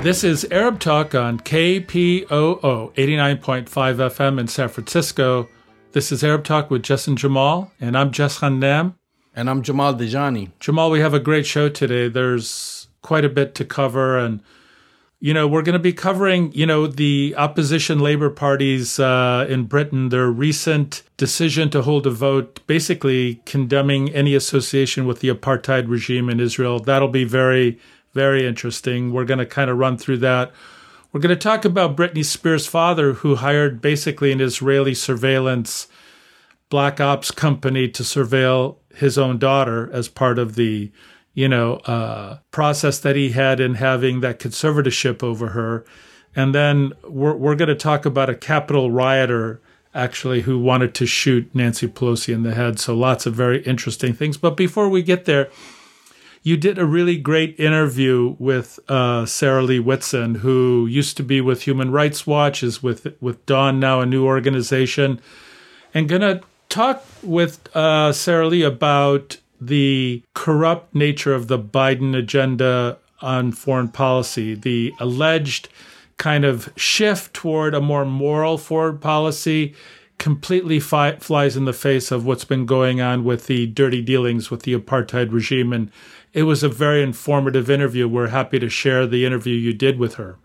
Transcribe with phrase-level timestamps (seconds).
[0.00, 5.48] This is Arab Talk on KPOO 89.5 FM in San Francisco.
[5.90, 8.94] This is Arab Talk with Jess and Jamal, and I'm Jess Ghannam.
[9.34, 10.52] And I'm Jamal Dejani.
[10.60, 12.06] Jamal, we have a great show today.
[12.06, 14.40] There's quite a bit to cover, and
[15.18, 19.64] you know we're going to be covering you know the opposition Labour parties uh, in
[19.64, 25.88] Britain, their recent decision to hold a vote, basically condemning any association with the apartheid
[25.88, 26.78] regime in Israel.
[26.78, 27.80] That'll be very
[28.18, 29.12] very interesting.
[29.12, 30.50] We're going to kind of run through that.
[31.12, 35.86] We're going to talk about Britney Spears' father, who hired basically an Israeli surveillance
[36.68, 40.90] black ops company to surveil his own daughter as part of the,
[41.32, 45.84] you know, uh, process that he had in having that conservatorship over her.
[46.34, 49.60] And then we're, we're going to talk about a Capitol rioter
[49.94, 52.80] actually who wanted to shoot Nancy Pelosi in the head.
[52.80, 54.36] So lots of very interesting things.
[54.36, 55.48] But before we get there,
[56.48, 61.42] you did a really great interview with uh, Sarah Leah Whitson, who used to be
[61.42, 65.20] with Human Rights Watch, is with with Dawn now, a new organization,
[65.92, 66.40] and gonna
[66.70, 73.88] talk with uh, Sarah Leah about the corrupt nature of the Biden agenda on foreign
[73.88, 75.68] policy, the alleged
[76.16, 79.74] kind of shift toward a more moral foreign policy
[80.18, 84.50] completely fi- flies in the face of what's been going on with the dirty dealings
[84.50, 85.90] with the apartheid regime and
[86.32, 88.08] it was a very informative interview.
[88.08, 90.38] We're happy to share the interview you did with her.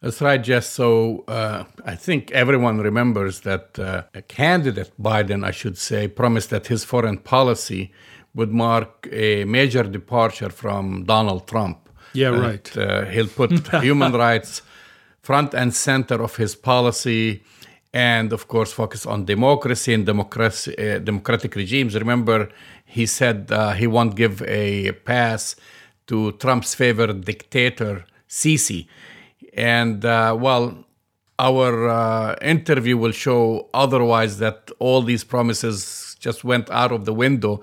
[0.00, 0.68] That's right, Jess.
[0.68, 6.50] So uh, I think everyone remembers that uh, a candidate, Biden, I should say, promised
[6.50, 7.92] that his foreign policy
[8.34, 11.88] would mark a major departure from Donald Trump.
[12.12, 12.76] Yeah, right.
[12.76, 13.50] Uh, he'll put
[13.82, 14.62] human rights
[15.20, 17.42] front and center of his policy
[17.92, 21.94] and of course focus on democracy and democracy, uh, democratic regimes.
[21.94, 22.48] Remember,
[22.88, 25.54] he said uh, he won't give a pass
[26.06, 28.86] to Trump's favorite dictator, Sisi.
[29.52, 30.84] And uh, well,
[31.38, 37.12] our uh, interview will show otherwise that all these promises just went out of the
[37.12, 37.62] window.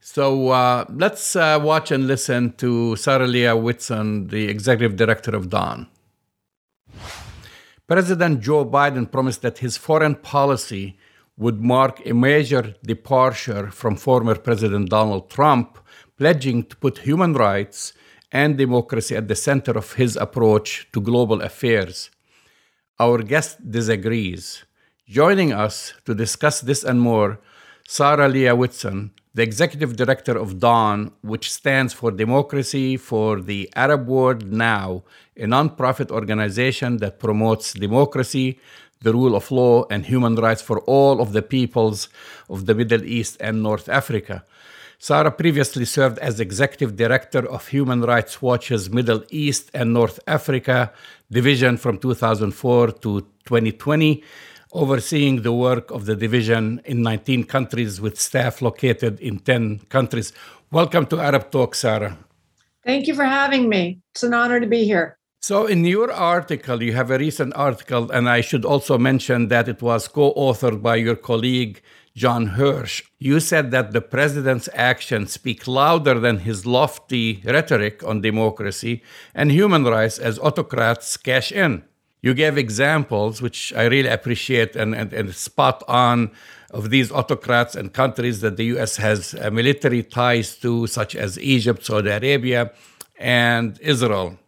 [0.00, 5.50] So uh, let's uh, watch and listen to Sarah Leah Whitson, the executive director of
[5.50, 5.88] Dawn.
[7.86, 10.96] President Joe Biden promised that his foreign policy
[11.36, 15.78] would mark a major departure from former President Donald Trump,
[16.16, 17.92] pledging to put human rights
[18.30, 22.10] and democracy at the center of his approach to global affairs.
[22.98, 24.64] Our guest disagrees.
[25.08, 27.40] Joining us to discuss this and more,
[27.86, 34.06] Sarah Leah Whitson, the executive director of Dawn, which stands for Democracy for the Arab
[34.06, 35.02] World Now,
[35.36, 38.60] a nonprofit organization that promotes democracy,
[39.02, 42.08] the rule of law, and human rights for all of the peoples
[42.48, 44.44] of the Middle East and North Africa.
[44.98, 50.92] Sarah previously served as executive director of Human Rights Watch's Middle East and North Africa
[51.30, 54.22] division from 2004 to 2020
[54.74, 60.32] overseeing the work of the division in 19 countries with staff located in 10 countries.
[60.70, 62.18] Welcome to Arab Talk, Sarah.
[62.84, 64.00] Thank you for having me.
[64.14, 65.16] It's an honor to be here.
[65.46, 69.68] So, in your article, you have a recent article, and I should also mention that
[69.68, 71.82] it was co authored by your colleague,
[72.16, 73.02] John Hirsch.
[73.18, 79.02] You said that the president's actions speak louder than his lofty rhetoric on democracy
[79.34, 81.82] and human rights as autocrats cash in
[82.22, 86.30] you gave examples, which I really appreciate and, and, and spot on,
[86.70, 88.96] of these autocrats and countries that the U.S.
[88.96, 92.72] has uh, military ties to, such as Egypt, Saudi Arabia,
[93.18, 94.38] and Israel.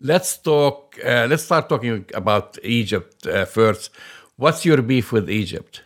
[0.00, 0.96] Let's talk.
[1.04, 3.90] Uh, let's start talking about Egypt uh, first.
[4.36, 5.82] What's your beef with Egypt?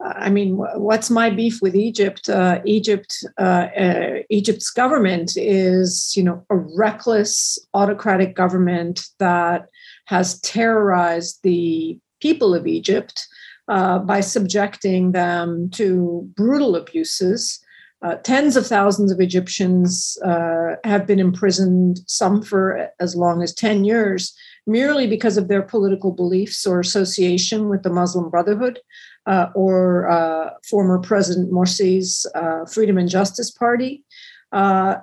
[0.00, 2.28] I mean, what's my beef with Egypt?
[2.28, 9.66] Uh, Egypt, uh, uh, Egypt's government is, you know, a reckless autocratic government that
[10.04, 13.26] has terrorized the people of Egypt
[13.68, 17.58] uh, by subjecting them to brutal abuses.
[18.02, 23.54] Uh, tens of thousands of Egyptians uh, have been imprisoned, some for as long as
[23.54, 24.34] 10 years,
[24.66, 28.80] merely because of their political beliefs or association with the Muslim Brotherhood
[29.26, 34.04] uh, or uh, former President Morsi's uh, Freedom and Justice Party.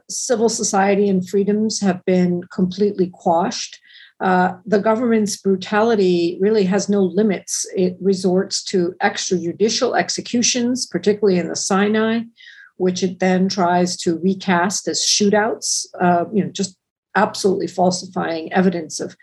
[0.10, 3.80] civil society and freedoms have been completely quashed.
[4.24, 7.68] Uh, the government's brutality really has no limits.
[7.76, 12.22] It resorts to extrajudicial executions, particularly in the Sinai,
[12.78, 16.78] which it then tries to recast as shootouts, uh, you know, just
[17.16, 19.16] absolutely falsifying evidence of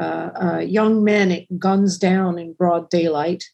[0.00, 3.44] uh, uh young men it guns down in broad daylight.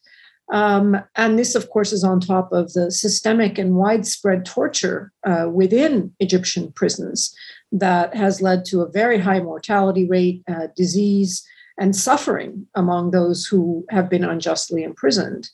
[0.51, 5.49] Um, and this, of course, is on top of the systemic and widespread torture uh,
[5.51, 7.35] within Egyptian prisons
[7.71, 11.43] that has led to a very high mortality rate, uh, disease,
[11.79, 15.49] and suffering among those who have been unjustly imprisoned.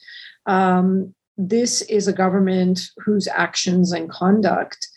[0.45, 1.15] Um,
[1.47, 4.87] this is a government whose actions and conduct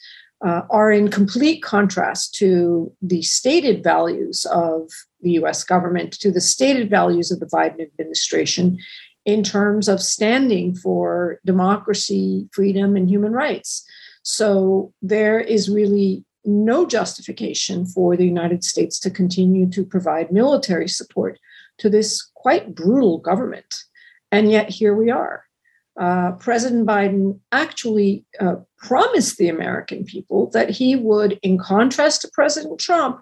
[0.45, 4.91] uh, are in complete contrast to the stated values of
[5.23, 8.79] the US government, to the stated values of the Biden administration
[9.25, 13.87] in terms of standing for democracy, freedom, and human rights.
[14.23, 20.89] So there is really no justification for the United States to continue to provide military
[20.89, 21.39] support
[21.79, 23.75] to this quite brutal government.
[24.31, 25.45] And yet here we are.
[26.01, 32.31] Uh, President Biden actually uh, promised the American people that he would, in contrast to
[32.33, 33.21] President Trump,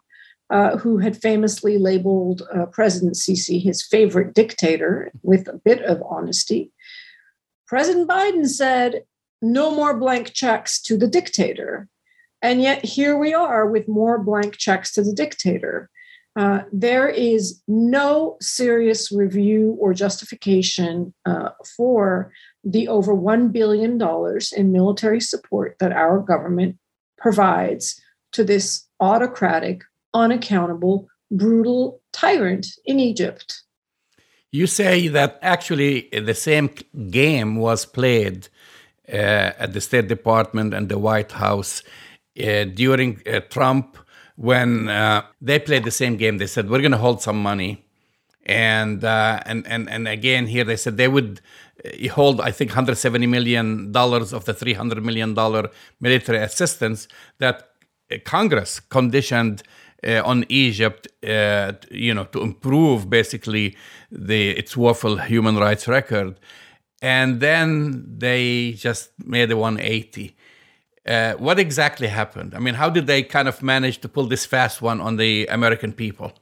[0.51, 6.03] uh, who had famously labeled uh, President Sisi his favorite dictator with a bit of
[6.09, 6.71] honesty,
[7.67, 9.03] President Biden said,
[9.41, 11.89] no more blank checks to the dictator.
[12.41, 15.91] And yet here we are with more blank checks to the dictator.
[16.35, 22.33] Uh, there is no serious review or justification uh, for
[22.65, 24.01] the over $1 billion
[24.57, 26.77] in military support that our government
[27.19, 28.01] provides
[28.33, 29.83] to this autocratic,
[30.15, 33.63] unaccountable, brutal tyrant in Egypt.
[34.51, 36.71] You say that actually the same
[37.11, 38.49] game was played
[39.09, 41.83] uh, at the State Department and the White House
[42.39, 43.97] uh, during uh, Trump
[44.37, 46.39] when uh, they played the same game.
[46.39, 47.85] They said we're going to hold some money,
[48.45, 51.41] and uh, and and and again here they said they would
[51.85, 55.71] uh, hold I think 170 million dollars of the 300 million dollar
[56.01, 57.09] military assistance
[57.39, 57.69] that
[58.11, 59.63] uh, Congress conditioned.
[60.05, 63.77] Uh, on Egypt, uh, you know, to improve basically
[64.11, 66.41] the its woeful human rights record,
[67.01, 70.35] and then they just made a 180
[71.07, 72.55] uh, what exactly happened?
[72.55, 75.47] I mean, how did they kind of manage to pull this fast one on the
[75.47, 76.33] American people?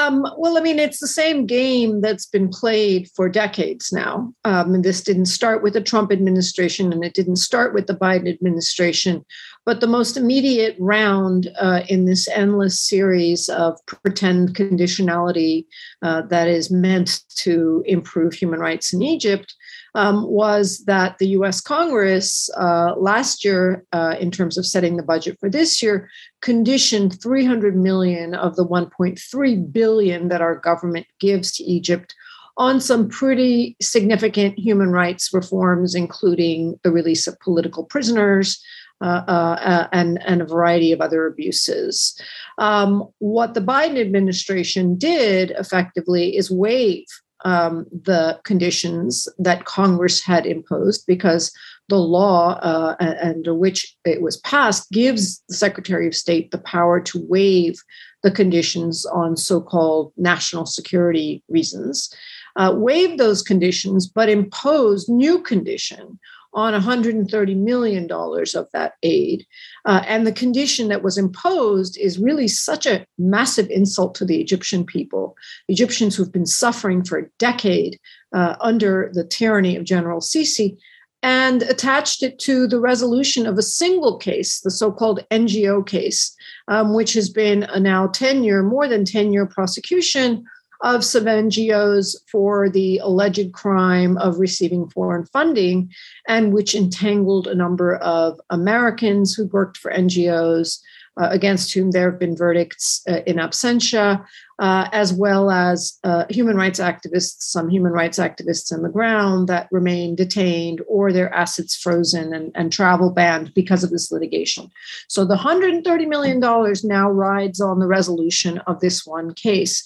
[0.00, 4.32] Um, well, I mean, it's the same game that's been played for decades now.
[4.44, 7.94] Um, and this didn't start with the Trump administration and it didn't start with the
[7.94, 9.24] Biden administration.
[9.66, 15.66] But the most immediate round uh, in this endless series of pretend conditionality
[16.02, 19.54] uh, that is meant to improve human rights in Egypt
[19.94, 25.02] um, was that the US Congress uh, last year, uh, in terms of setting the
[25.02, 26.08] budget for this year,
[26.40, 32.14] conditioned 300 million of the 1.3 billion that our government gives to Egypt
[32.56, 38.62] on some pretty significant human rights reforms, including the release of political prisoners.
[39.02, 42.20] Uh, uh, uh and, and a variety of other abuses.
[42.58, 47.06] Um, what the Biden administration did effectively is waive
[47.44, 51.52] um, the conditions that Congress had imposed because
[51.88, 57.00] the law uh, under which it was passed gives the Secretary of State the power
[57.00, 57.82] to waive
[58.22, 62.14] the conditions on so called national security reasons.
[62.56, 66.18] Uh, waive those conditions, but impose new condition
[66.52, 69.46] on $130 million of that aid.
[69.84, 74.40] Uh, and the condition that was imposed is really such a massive insult to the
[74.40, 75.36] Egyptian people,
[75.68, 77.98] Egyptians who've been suffering for a decade
[78.32, 80.76] uh, under the tyranny of General Sisi,
[81.22, 86.34] and attached it to the resolution of a single case, the so called NGO case,
[86.68, 90.44] um, which has been a now 10 year, more than 10 year prosecution
[90.82, 95.92] of some NGOs for the alleged crime of receiving foreign funding,
[96.28, 100.80] and which entangled a number of Americans who worked for NGOs.
[101.20, 104.24] Uh, against whom there have been verdicts uh, in absentia,
[104.60, 109.48] uh, as well as uh, human rights activists, some human rights activists on the ground
[109.48, 114.70] that remain detained or their assets frozen and, and travel banned because of this litigation.
[115.08, 116.38] So the $130 million
[116.84, 119.82] now rides on the resolution of this one case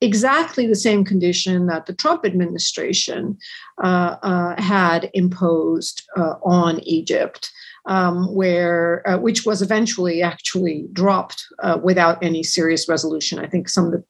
[0.00, 3.38] exactly the same condition that the Trump administration
[3.82, 7.50] uh, uh, had imposed uh, on Egypt.
[7.88, 13.38] Um, where uh, which was eventually actually dropped uh, without any serious resolution.
[13.38, 14.04] I think some of the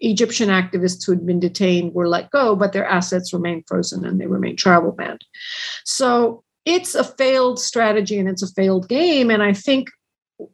[0.00, 4.20] Egyptian activists who had been detained were let go, but their assets remain frozen and
[4.20, 5.24] they remain travel banned.
[5.84, 9.30] So it's a failed strategy and it's a failed game.
[9.30, 9.88] And I think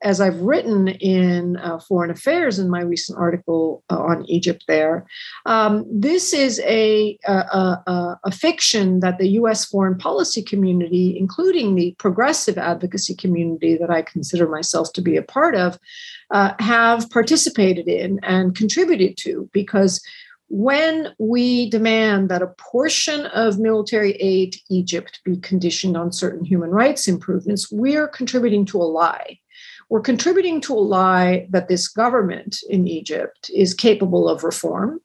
[0.02, 5.06] as I've written in uh, Foreign Affairs in my recent article uh, on Egypt, there,
[5.46, 11.74] um, this is a, a, a, a, fiction that the US foreign policy community, including
[11.74, 15.78] the progressive advocacy community that I consider myself to be a part of,
[16.30, 19.48] uh, have participated in and contributed to.
[19.52, 20.00] Because
[20.48, 26.44] when we demand that a portion of military aid to Egypt be conditioned on certain
[26.44, 29.38] human rights improvements, we're contributing to a lie
[29.88, 35.00] we're contributing to a lie that this government in Egypt is capable of reform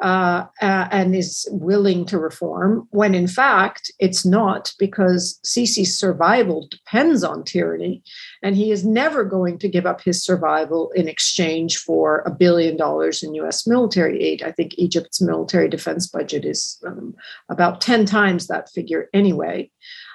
[0.00, 7.24] uh, and is willing to reform, when in fact it's not, because Sisi's survival depends
[7.24, 8.02] on tyranny,
[8.42, 12.76] and he is never going to give up his survival in exchange for a billion
[12.76, 14.42] dollars in US military aid.
[14.42, 17.14] I think Egypt's military defense budget is um,
[17.48, 19.70] about 10 times that figure anyway.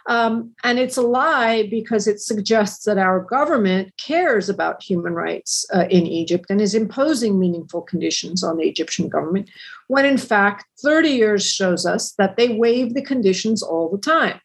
[0.07, 5.65] Um, and it's a lie because it suggests that our government cares about human rights
[5.73, 9.49] uh, in Egypt and is imposing meaningful conditions on the Egyptian government,
[9.87, 14.39] when in fact, 30 years shows us that they waive the conditions all the time.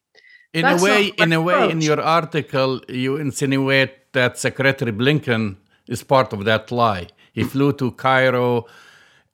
[0.53, 5.57] In That's a way, in a way, in your article, you insinuate that Secretary Blinken
[5.87, 7.09] is part of that lie.
[7.33, 8.67] He flew to Cairo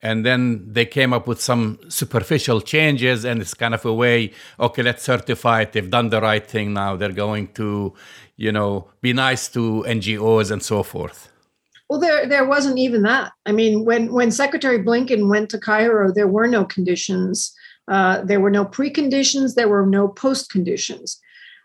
[0.03, 4.31] and then they came up with some superficial changes and it's kind of a way
[4.59, 5.71] okay let's certify it.
[5.71, 6.95] They've done the right thing now.
[6.97, 7.93] They're going to
[8.35, 11.31] you know be nice to ngos and so forth.
[11.89, 13.31] Well there there wasn't even that.
[13.45, 17.55] I mean when when secretary blinken went to cairo there were no conditions.
[17.89, 19.55] Uh, there were no preconditions.
[19.55, 21.19] There were no post conditions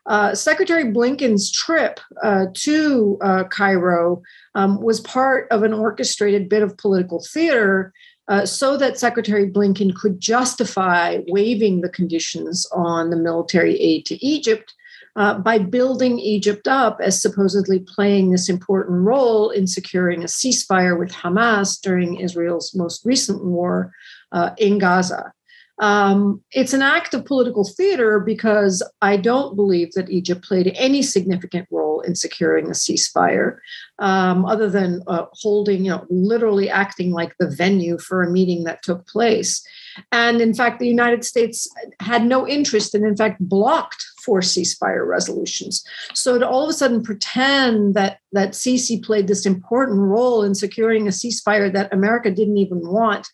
[0.09, 4.23] uh, Secretary Blinken's trip uh, to uh, Cairo
[4.55, 7.93] um, was part of an orchestrated bit of political theater
[8.29, 14.25] uh, so that Secretary Blinken could justify waiving the conditions on the military aid to
[14.25, 14.75] Egypt
[15.17, 20.99] uh, by building Egypt up as supposedly playing this important role in securing a ceasefire
[20.99, 23.93] with Hamas during Israel's most recent war
[24.33, 25.33] uh, in Gaza.
[25.81, 31.03] Um, it's an act of political theater because I don't believe that Egypt played any
[31.03, 33.59] significant role in securing a ceasefire,
[33.99, 38.65] um, other than uh, holding, you know, literally acting like the venue for a meeting
[38.65, 39.67] that took place.
[40.13, 41.69] And in fact, the United States
[42.01, 45.85] had no interest and, in fact, blocked four ceasefire resolutions.
[46.15, 50.55] So to all of a sudden pretend that that Sisi played this important role in
[50.55, 53.29] securing a ceasefire that America didn't even want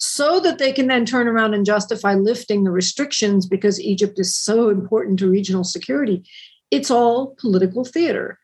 [0.00, 4.34] so that they can then turn around and justify lifting the restrictions because Egypt is
[4.34, 6.24] so important to regional security.
[6.70, 8.38] It's all political theater.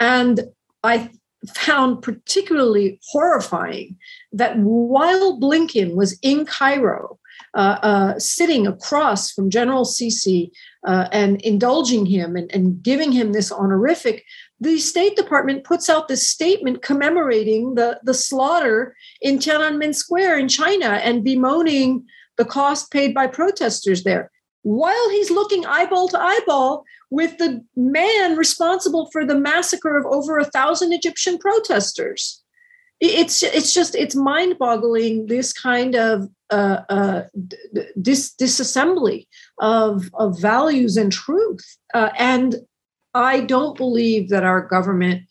[0.00, 0.40] And
[0.82, 1.10] I
[1.54, 3.96] found particularly horrifying
[4.32, 7.18] that while Blinken was in Cairo,
[7.54, 10.50] uh, uh, sitting across from General Sisi
[10.86, 14.24] uh, and indulging him and, and giving him this honorific,
[14.60, 20.48] the State Department puts out this statement commemorating the, the slaughter in Tiananmen Square in
[20.48, 22.04] China and bemoaning
[22.36, 24.30] the cost paid by protesters there,
[24.62, 30.38] while he's looking eyeball to eyeball with the man responsible for the massacre of over
[30.38, 32.42] a thousand Egyptian protesters.
[33.00, 37.22] It's it's just it's mind-boggling this kind of uh, uh,
[38.00, 39.26] dis- disassembly
[39.60, 42.56] of of values and truth, uh, and
[43.14, 45.22] I don't believe that our government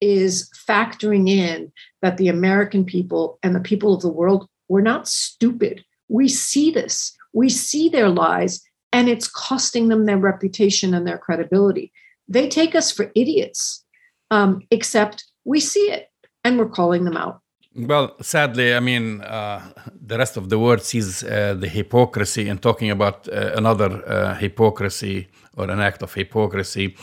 [0.00, 1.72] is factoring in
[2.02, 5.84] that the American people and the people of the world were not stupid.
[6.08, 8.60] We see this, we see their lies,
[8.92, 11.92] and it's costing them their reputation and their credibility.
[12.28, 13.84] They take us for idiots,
[14.30, 16.10] um, except we see it
[16.44, 17.40] and we're calling them out.
[17.74, 19.60] Well, sadly, I mean, uh,
[20.06, 24.34] the rest of the world sees uh, the hypocrisy and talking about uh, another uh,
[24.34, 26.96] hypocrisy or an act of hypocrisy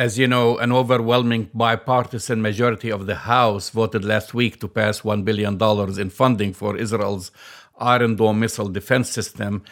[0.00, 5.02] as you know, an overwhelming bipartisan majority of the House voted last week to pass
[5.02, 5.60] $1 billion
[6.00, 7.30] in funding for Israel's
[7.78, 9.62] Iron Dome missile defense system,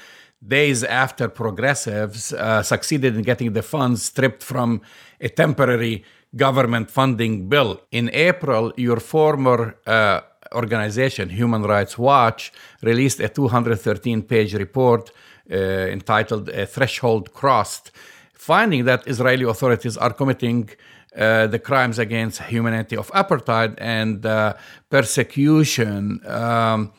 [0.47, 4.80] days after progressives uh, succeeded in getting the funds stripped from
[5.21, 6.04] a temporary
[6.37, 7.80] government funding bill.
[7.90, 10.21] In April, your former uh,
[10.54, 12.52] organization, Human Rights Watch,
[12.83, 15.11] released a 213 page report
[15.50, 17.90] uh, entitled A Threshold Crossed
[18.38, 20.71] finding that Israeli authorities are committing
[21.16, 24.54] uh, the crimes against humanity of apartheid and uh,
[24.88, 26.21] persecution.
[26.26, 26.92] Um,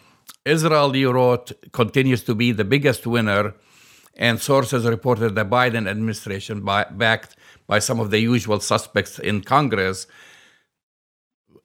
[0.45, 3.53] Israel, you wrote, continues to be the biggest winner,
[4.15, 7.35] and sources reported the Biden administration, by, backed
[7.67, 10.07] by some of the usual suspects in Congress,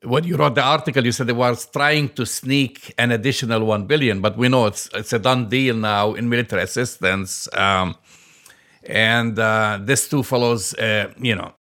[0.05, 3.87] when you wrote the article, you said they was trying to sneak an additional one
[3.87, 7.49] billion, but we know it's it's a done deal now in military assistance.
[7.53, 7.97] Um,
[8.85, 11.55] and uh, this too follows, uh, you know,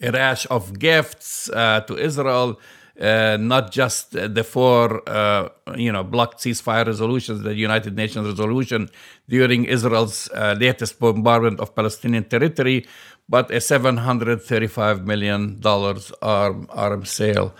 [0.00, 2.60] a rash of gifts uh, to Israel.
[3.00, 8.90] Uh, not just the four, uh, you know, blocked ceasefire resolutions, the United Nations resolution
[9.26, 12.86] during Israel's uh, latest bombardment of Palestinian territory,
[13.26, 15.58] but a $735 million
[16.20, 17.54] arm, arm sale.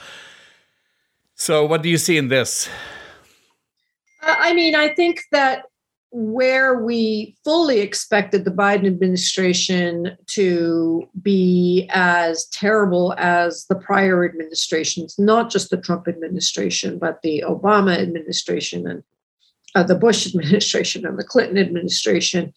[1.37, 2.69] So, what do you see in this?
[4.21, 5.70] I mean, I think that
[6.13, 15.17] where we fully expected the Biden administration to be as terrible as the prior administrations,
[15.19, 19.05] not just the Trump administration, but the Obama administration and
[19.77, 22.53] uh, the Bush administration and the Clinton administration,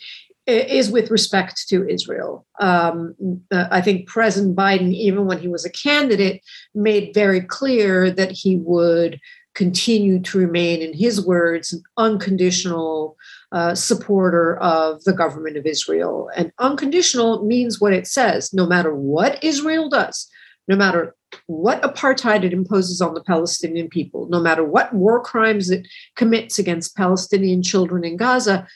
[0.46, 2.46] is with respect to Israel.
[2.60, 3.16] Um,
[3.52, 6.44] I think President Biden, even when he was a candidate,
[6.76, 9.22] made very clear that he would
[9.54, 13.16] continue to remain, in his words, an unconditional
[13.54, 16.30] uh, supporter of the government of Israel.
[16.36, 20.28] And unconditional means what it says no matter what Israel does,
[20.68, 21.16] no matter
[21.48, 26.58] what apartheid it imposes on the Palestinian people, no matter what war crimes it commits
[26.58, 28.68] against Palestinian children in Gaza,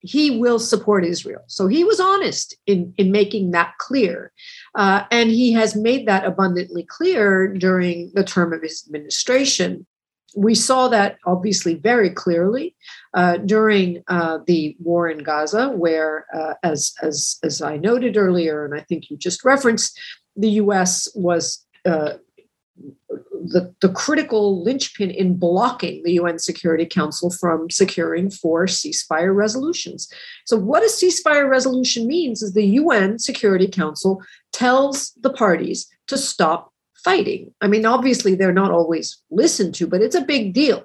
[0.00, 1.42] he will support Israel.
[1.46, 4.32] So he was honest in, in making that clear.
[4.74, 9.86] Uh, and he has made that abundantly clear during the term of his administration.
[10.36, 12.76] We saw that obviously very clearly
[13.14, 18.64] uh, during uh, the war in Gaza, where, uh, as, as, as I noted earlier,
[18.64, 19.98] and I think you just referenced,
[20.36, 22.14] the US was uh,
[23.42, 30.08] the, the critical linchpin in blocking the UN Security Council from securing four ceasefire resolutions.
[30.44, 34.22] So, what a ceasefire resolution means is the UN Security Council
[34.52, 36.69] tells the parties to stop
[37.04, 37.52] fighting.
[37.60, 40.84] I mean, obviously, they're not always listened to, but it's a big deal.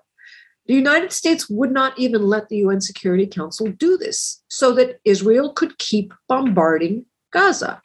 [0.67, 4.99] The United States would not even let the UN Security Council do this so that
[5.05, 7.81] Israel could keep bombarding Gaza.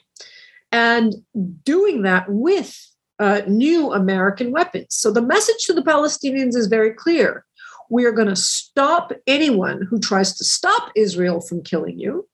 [0.73, 1.15] And
[1.65, 2.79] doing that with
[3.19, 4.87] uh, new American weapons.
[4.91, 7.45] So the message to the Palestinians is very clear.
[7.91, 12.27] We are going to stop anyone who tries to stop Israel from killing you.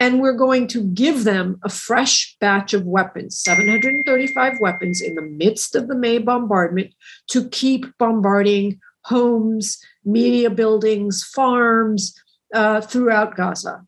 [0.00, 5.22] And we're going to give them a fresh batch of weapons, 735 weapons in the
[5.22, 6.94] midst of the May bombardment
[7.30, 12.14] to keep bombarding homes, media buildings, farms
[12.54, 13.84] uh, throughout Gaza.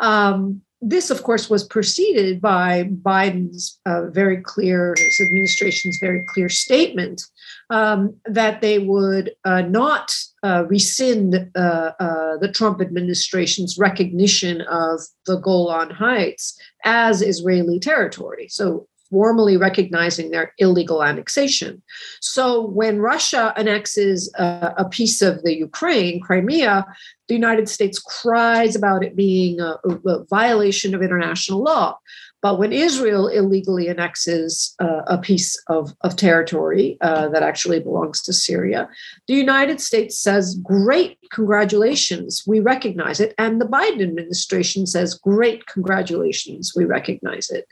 [0.00, 6.50] Um, this, of course, was preceded by Biden's uh, very clear, his administration's very clear
[6.50, 7.22] statement
[7.70, 15.00] um, that they would uh, not uh, rescind uh, uh, the Trump administration's recognition of
[15.26, 18.48] the Golan Heights as Israeli territory.
[18.48, 21.80] So formally recognizing their illegal annexation.
[22.20, 26.84] So when Russia annexes a, a, piece of the Ukraine, Crimea,
[27.28, 31.98] the United States cries about it being a, a violation of international law.
[32.44, 38.20] But when Israel illegally annexes uh, a piece of, of territory uh, that actually belongs
[38.20, 38.86] to Syria,
[39.26, 43.34] the United States says, Great, congratulations, we recognize it.
[43.38, 47.66] And the Biden administration says, Great, congratulations, we recognize it.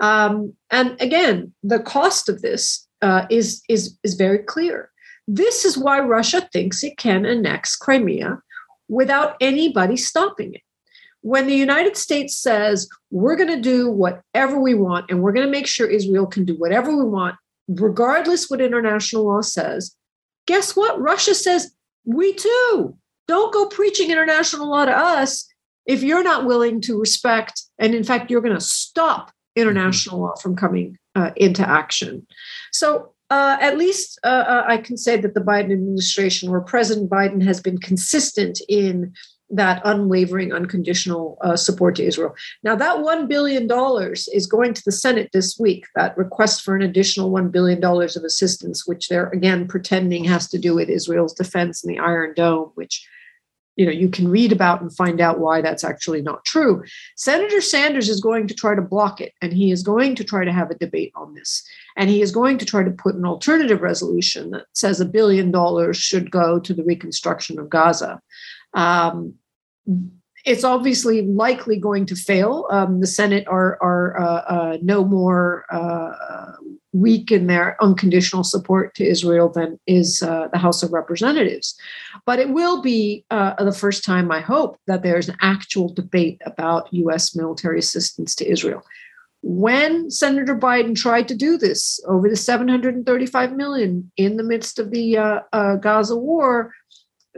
[0.00, 4.90] Um, and again, the cost of this uh, is, is, is very clear.
[5.28, 8.42] This is why Russia thinks it can annex Crimea
[8.86, 10.60] without anybody stopping it
[11.22, 15.46] when the United States says we're going to do whatever we want and we're going
[15.46, 17.36] to make sure Israel can do whatever we want,
[17.68, 19.94] regardless what international law says,
[20.46, 21.00] guess what?
[21.00, 21.72] Russia says
[22.04, 22.96] we too.
[23.28, 25.46] Don't go preaching international law to us
[25.86, 30.34] if you're not willing to respect, and in fact, you're going to stop international law
[30.36, 32.26] from coming uh, into action.
[32.72, 37.10] So uh, at least uh, uh I can say that the Biden administration, or President
[37.10, 39.12] Biden has been consistent in
[39.50, 42.34] that unwavering, unconditional uh, support to Israel.
[42.62, 43.68] Now, that $1 billion
[44.32, 48.24] is going to the Senate this week, that request for an additional $1 billion of
[48.24, 52.70] assistance, which they're again pretending has to do with Israel's defense and the Iron Dome,
[52.74, 53.06] which
[53.76, 56.82] you know you can read about and find out why that's actually not true.
[57.16, 60.44] Senator sanders is going to try to block it and he is going to try
[60.44, 61.64] to have a debate on this.
[61.96, 65.50] And he is going to try to put an alternative resolution that says a billion
[65.50, 68.20] dollars should go to the reconstruction of gaza.
[68.74, 69.34] Um,
[70.44, 72.66] it's obviously likely going to fail.
[72.70, 76.12] Um, the Senate are are uh, uh, no more uh,
[76.92, 81.78] weak in their unconditional support to Israel than is uh, the House of Representatives.
[82.26, 86.40] But it will be uh, the first time, I hope, that there's an actual debate
[86.46, 87.36] about U.S.
[87.36, 88.82] military assistance to Israel.
[89.42, 94.90] When Senator Biden tried to do this over the 735 million in the midst of
[94.90, 96.72] the uh, Gaza war,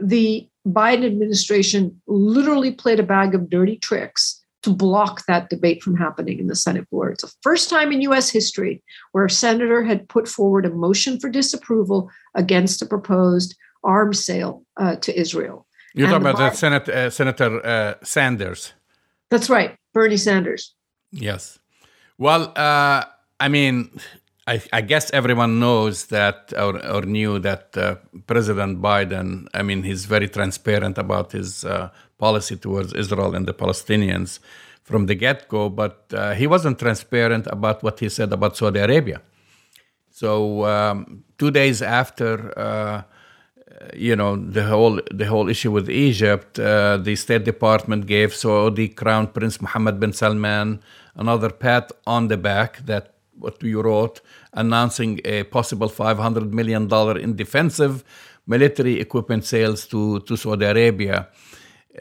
[0.03, 5.95] the Biden administration literally played a bag of dirty tricks to block that debate from
[5.95, 7.09] happening in the Senate floor.
[7.09, 11.19] It's the first time in US history where a senator had put forward a motion
[11.19, 15.67] for disapproval against a proposed arms sale uh, to Israel.
[15.93, 18.73] You're and talking about Biden, Senate, uh, Senator uh, Sanders.
[19.29, 20.73] That's right, Bernie Sanders.
[21.11, 21.59] Yes.
[22.17, 23.03] Well, uh,
[23.39, 23.91] I mean,
[24.45, 27.95] I, I, guess everyone knows that or, or knew that uh,
[28.27, 33.53] President Biden, I mean, he's very transparent about his uh, policy towards Israel and the
[33.53, 34.39] Palestinians
[34.83, 38.79] from the get go, but uh, he wasn't transparent about what he said about Saudi
[38.79, 39.21] Arabia.
[40.09, 43.03] So, um, two days after uh,
[43.95, 48.89] you know the whole the whole issue with Egypt, uh, the State Department gave Saudi
[48.89, 50.81] Crown Prince Mohammed bin Salman
[51.15, 53.12] another pat on the back that
[53.43, 54.21] what you wrote,
[54.53, 58.03] announcing a possible 500 million dollar in defensive
[58.47, 61.27] military equipment sales to to Saudi Arabia.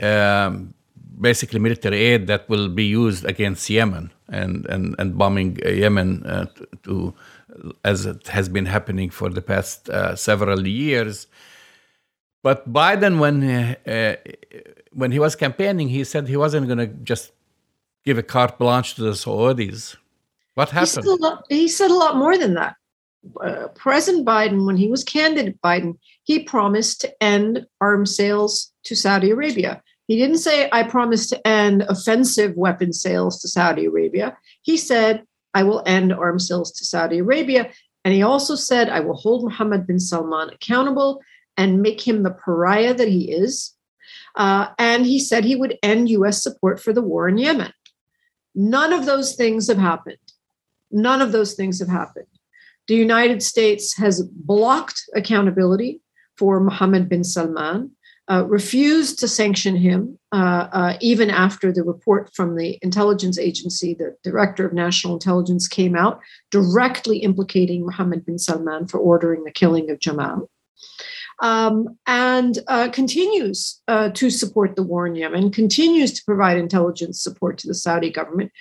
[0.01, 0.75] Um,
[1.21, 6.47] basically military aid that will be used against Yemen and and, and bombing Yemen uh,
[6.47, 7.15] to, to,
[7.85, 11.27] as it has been happening for the past uh, several years.
[12.43, 14.17] But Biden, when uh, uh,
[14.93, 17.33] when he was campaigning, he said he wasn't going to just
[18.05, 19.97] give a carte blanche to the Saudis.
[20.55, 20.89] What happened?
[20.89, 22.77] He said a lot, said a lot more than that.
[23.41, 28.97] Uh, President Biden, when he was candidate Biden, he promised to end arms sales to
[28.97, 29.83] Saudi Arabia.
[30.09, 34.37] He didn't say, I promise to end offensive weapon sales to Saudi Arabia.
[34.63, 35.23] He said,
[35.55, 37.71] I will end arms sales to Saudi Arabia.
[38.05, 41.21] And he also said, I will hold Mohammed bin Salman accountable
[41.57, 43.75] and make him the pariah that he is.
[44.35, 47.73] Uh, and he said he would end US support for the war in Yemen.
[48.55, 50.19] None of those things have happened.
[50.93, 52.27] None of those things have happened.
[52.89, 56.01] The United States has blocked accountability
[56.37, 57.93] for Mohammed bin Salman,
[58.29, 63.95] uh, refused to sanction him, uh, uh, even after the report from the intelligence agency,
[63.95, 69.51] the director of national intelligence, came out directly implicating Mohammed bin Salman for ordering the
[69.51, 70.49] killing of Jamal
[71.43, 77.21] um, and uh, continues uh, to support the war in Yemen, continues to provide intelligence
[77.21, 78.53] support to the Saudi government,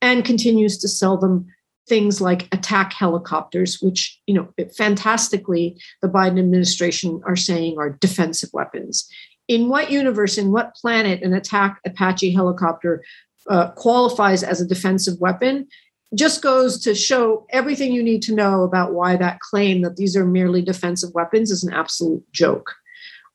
[0.00, 1.46] and continues to sell them
[1.90, 8.48] things like attack helicopters, which, you know, fantastically, the Biden administration are saying are defensive
[8.54, 9.06] weapons.
[9.48, 13.02] In what universe, in what planet, an attack Apache helicopter
[13.48, 15.66] uh, qualifies as a defensive weapon
[16.14, 20.16] just goes to show everything you need to know about why that claim that these
[20.16, 22.72] are merely defensive weapons is an absolute joke.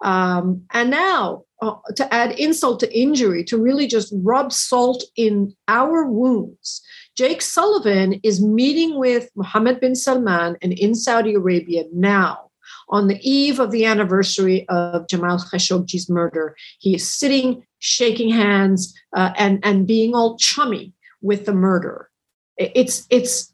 [0.02, 5.56] Um, and now, uh, to add insult to injury, to really just rub salt in
[5.68, 6.82] our wounds,
[7.16, 12.50] Jake Sullivan is meeting with Mohammed bin Salman and in Saudi Arabia now
[12.90, 16.56] on the eve of the anniversary of Jamal Khashoggi's murder.
[16.80, 22.10] He is sitting, shaking hands, uh, and, and being all chummy with the murderer
[22.58, 23.54] it's it's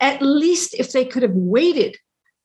[0.00, 1.96] at least if they could have waited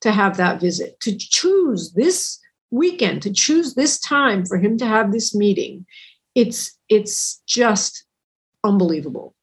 [0.02, 2.40] to have that visit to choose this
[2.72, 5.86] weekend to choose this time for him to have this meeting
[6.36, 8.06] it's it's just
[8.64, 9.36] unbelievable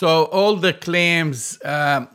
[0.00, 2.08] so all the claims um,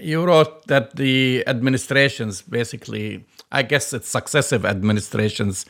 [0.00, 3.24] you wrote that the administrations basically
[3.58, 5.66] i guess it's successive administrations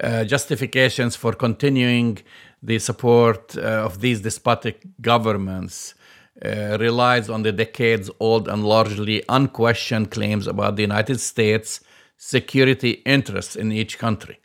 [0.00, 2.18] uh, justifications for continuing
[2.62, 5.94] the support uh, of these despotic governments
[6.44, 11.80] uh, relies on the decades old and largely unquestioned claims about the United States
[12.16, 14.40] security interests in each country.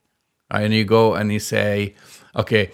[0.51, 1.95] And you go and you say,
[2.35, 2.71] okay,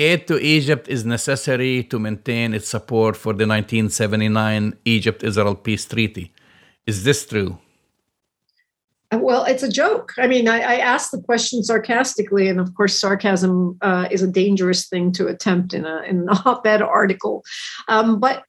[0.00, 5.84] aid to Egypt is necessary to maintain its support for the 1979 Egypt Israel peace
[5.84, 6.32] treaty.
[6.86, 7.58] Is this true?
[9.12, 10.12] Well, it's a joke.
[10.18, 14.30] I mean, I, I asked the question sarcastically, and of course, sarcasm uh, is a
[14.30, 17.42] dangerous thing to attempt in, a, in an op-ed article.
[17.88, 18.44] Um, but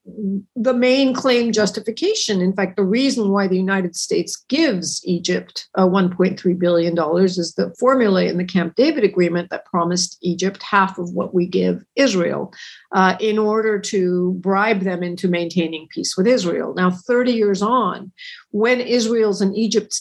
[0.54, 5.86] the main claim justification, in fact, the reason why the United States gives Egypt uh,
[5.86, 10.96] 1.3 billion dollars is the formula in the Camp David Agreement that promised Egypt half
[10.96, 12.52] of what we give Israel
[12.92, 16.72] uh, in order to bribe them into maintaining peace with Israel.
[16.74, 18.12] Now, 30 years on,
[18.52, 20.00] when Israel's and Egypt's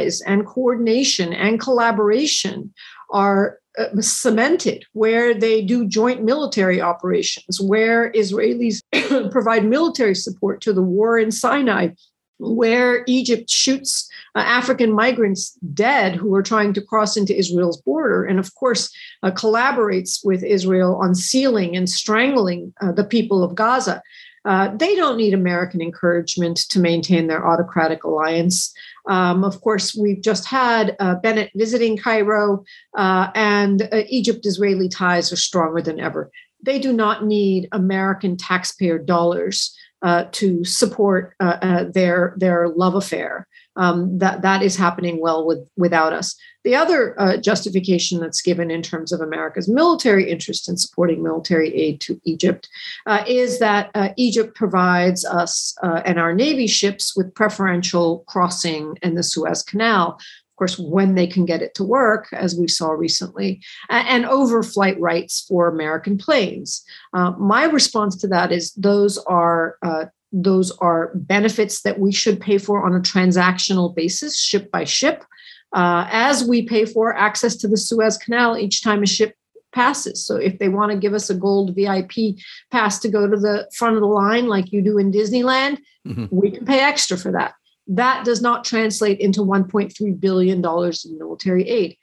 [0.00, 2.72] ties and coordination and collaboration
[3.10, 8.82] are uh, cemented, where they do joint military operations, where Israelis
[9.30, 11.90] provide military support to the war in Sinai,
[12.38, 18.24] where Egypt shoots uh, African migrants dead who are trying to cross into Israel's border,
[18.24, 23.54] and of course, uh, collaborates with Israel on sealing and strangling uh, the people of
[23.54, 24.02] Gaza.
[24.44, 28.72] Uh, they don't need American encouragement to maintain their autocratic alliance.
[29.10, 32.64] Um, of course, we've just had uh, Bennett visiting Cairo,
[32.96, 36.30] uh, and uh, Egypt Israeli ties are stronger than ever.
[36.64, 43.48] They do not need American taxpayer dollars uh, to support uh, their, their love affair
[43.76, 46.36] um, that that is happening well with without us.
[46.64, 51.74] The other uh, justification that's given in terms of America's military interest in supporting military
[51.74, 52.68] aid to Egypt
[53.06, 58.96] uh, is that uh, Egypt provides us uh, and our Navy ships with preferential crossing
[59.02, 60.18] in the Suez Canal.
[60.18, 64.96] Of course, when they can get it to work, as we saw recently, and overflight
[64.98, 66.84] rights for American planes.
[67.14, 72.40] Uh, my response to that is those are uh, those are benefits that we should
[72.40, 75.24] pay for on a transactional basis, ship by ship,
[75.72, 79.34] uh, as we pay for access to the Suez Canal each time a ship
[79.72, 80.24] passes.
[80.24, 82.36] So if they want to give us a gold VIP
[82.70, 86.26] pass to go to the front of the line, like you do in Disneyland, mm-hmm.
[86.30, 87.54] we can pay extra for that.
[87.86, 91.96] That does not translate into $1.3 billion in military aid.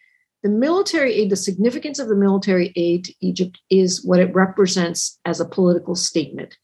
[0.43, 5.19] The military aid, the significance of the military aid to Egypt is what it represents
[5.25, 6.55] as a political statement.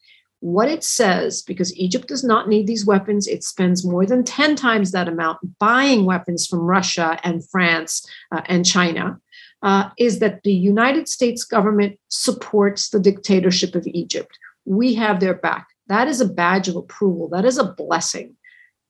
[0.44, 4.56] What it says, because Egypt does not need these weapons, it spends more than 10
[4.56, 9.18] times that amount buying weapons from Russia and France uh, and China
[9.62, 14.38] uh, is that the United States government supports the dictatorship of Egypt.
[14.66, 15.66] We have their back.
[15.86, 17.30] That is a badge of approval.
[17.30, 18.36] That is a blessing.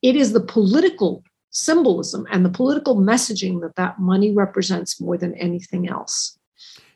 [0.03, 5.37] It is the political symbolism and the political messaging that that money represents more than
[5.37, 6.37] anything else.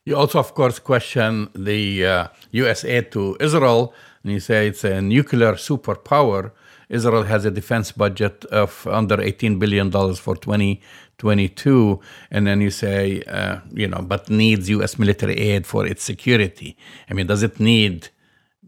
[0.05, 2.83] You also, of course, question the uh, U.S.
[2.83, 3.92] aid to Israel,
[4.29, 6.53] and you say it's a nuclear superpower.
[6.91, 11.99] Israel has a defense budget of under $18 billion for 2022.
[12.31, 14.99] And then you say, uh, you know, but needs U.S.
[14.99, 16.77] military aid for its security.
[17.09, 18.09] I mean, does it need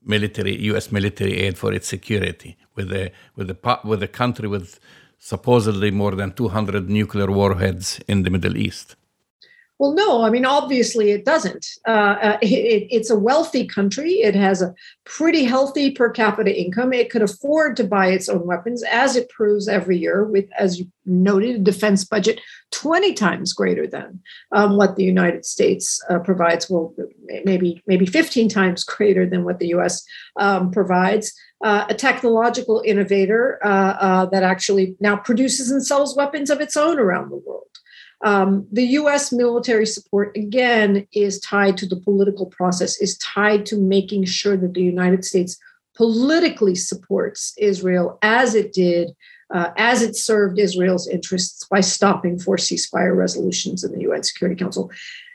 [0.02, 0.90] military U.S.
[0.90, 4.80] military aid for its security with a with a with a country with
[5.18, 8.96] supposedly more than 200 nuclear warheads in the Middle East?
[9.80, 11.66] Well, no, I mean, obviously it doesn't.
[11.88, 14.16] Uh, uh, it, it's a wealthy country.
[14.20, 14.74] It has a
[15.06, 16.92] pretty healthy per capita income.
[16.92, 20.78] It could afford to buy its own weapons, as it proves every year, with, as
[20.78, 24.20] you noted, a defense budget 20 times greater than
[24.52, 26.68] um, what the United States uh, provides.
[26.68, 26.94] Well,
[27.46, 30.04] maybe, maybe 15 times greater than what the US
[30.38, 31.32] um, provides.
[31.64, 36.76] Uh, a technological innovator uh, uh, that actually now produces and sells weapons of its
[36.76, 37.64] own around the world.
[38.22, 43.76] Um, the US military support, again, is tied to the political process, is tied to
[43.76, 45.58] making sure that the United States
[45.96, 49.14] politically supports Israel as it did,
[49.52, 54.58] uh, as it served Israel's interests by stopping four ceasefire resolutions in the UN Security
[54.58, 54.90] Council.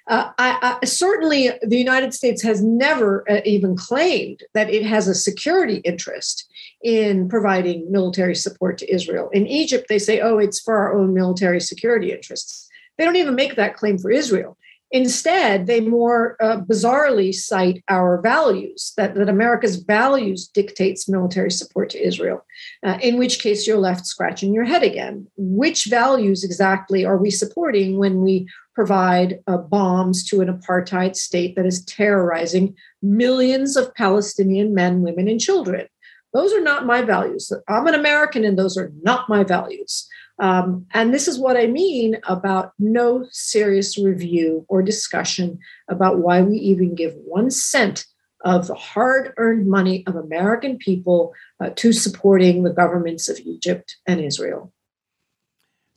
[0.07, 5.07] Uh, I, I, certainly, the United States has never uh, even claimed that it has
[5.07, 6.47] a security interest
[6.83, 9.29] in providing military support to Israel.
[9.33, 12.69] In Egypt, they say, oh, it's for our own military security interests.
[12.97, 14.57] They don't even make that claim for Israel.
[14.91, 21.89] Instead, they more uh, bizarrely cite our values, that, that America's values dictates military support
[21.89, 22.45] to Israel,
[22.85, 25.27] uh, in which case you're left scratching your head again.
[25.37, 31.55] Which values exactly are we supporting when we provide uh, bombs to an apartheid state
[31.55, 35.87] that is terrorizing millions of Palestinian men, women, and children?
[36.31, 37.51] Those are not my values.
[37.67, 40.07] I'm an American, and those are not my values.
[40.39, 46.41] Um, and this is what I mean about no serious review or discussion about why
[46.41, 48.05] we even give one cent
[48.43, 53.97] of the hard earned money of American people uh, to supporting the governments of Egypt
[54.05, 54.71] and Israel.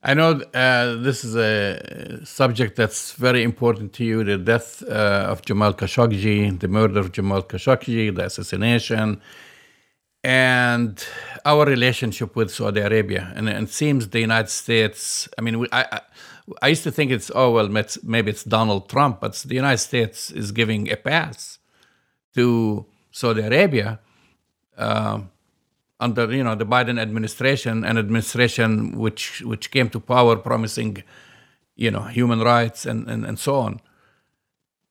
[0.02, 5.26] I know uh, this is a subject that's very important to you the death uh,
[5.28, 9.20] of Jamal Khashoggi, the murder of Jamal Khashoggi, the assassination
[10.24, 11.04] and
[11.44, 13.32] our relationship with Saudi Arabia.
[13.36, 16.00] And, and it seems the United States, I mean, we, I,
[16.62, 17.68] I, used to think it's, oh, well,
[18.02, 21.58] maybe it's Donald Trump, but the United States is giving a pass
[22.34, 24.00] to Saudi Arabia
[24.76, 25.20] uh,
[26.00, 31.02] under, you know, the Biden administration, an administration which, which came to power promising,
[31.76, 33.80] you know, human rights and, and, and so on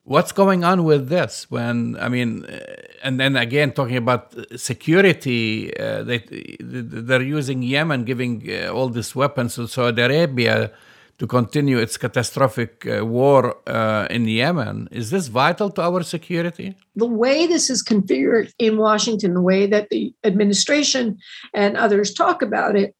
[0.07, 2.59] what's going on with this when i mean uh,
[3.03, 6.19] and then again talking about security uh, they
[6.59, 10.71] they're using yemen giving uh, all these weapons to saudi arabia
[11.19, 14.87] to continue its catastrophic uh, war uh, in yemen.
[14.91, 16.75] Is this vital to our security?
[16.95, 21.17] The way this is configured in washington the way that the administration
[21.53, 22.95] and others talk about it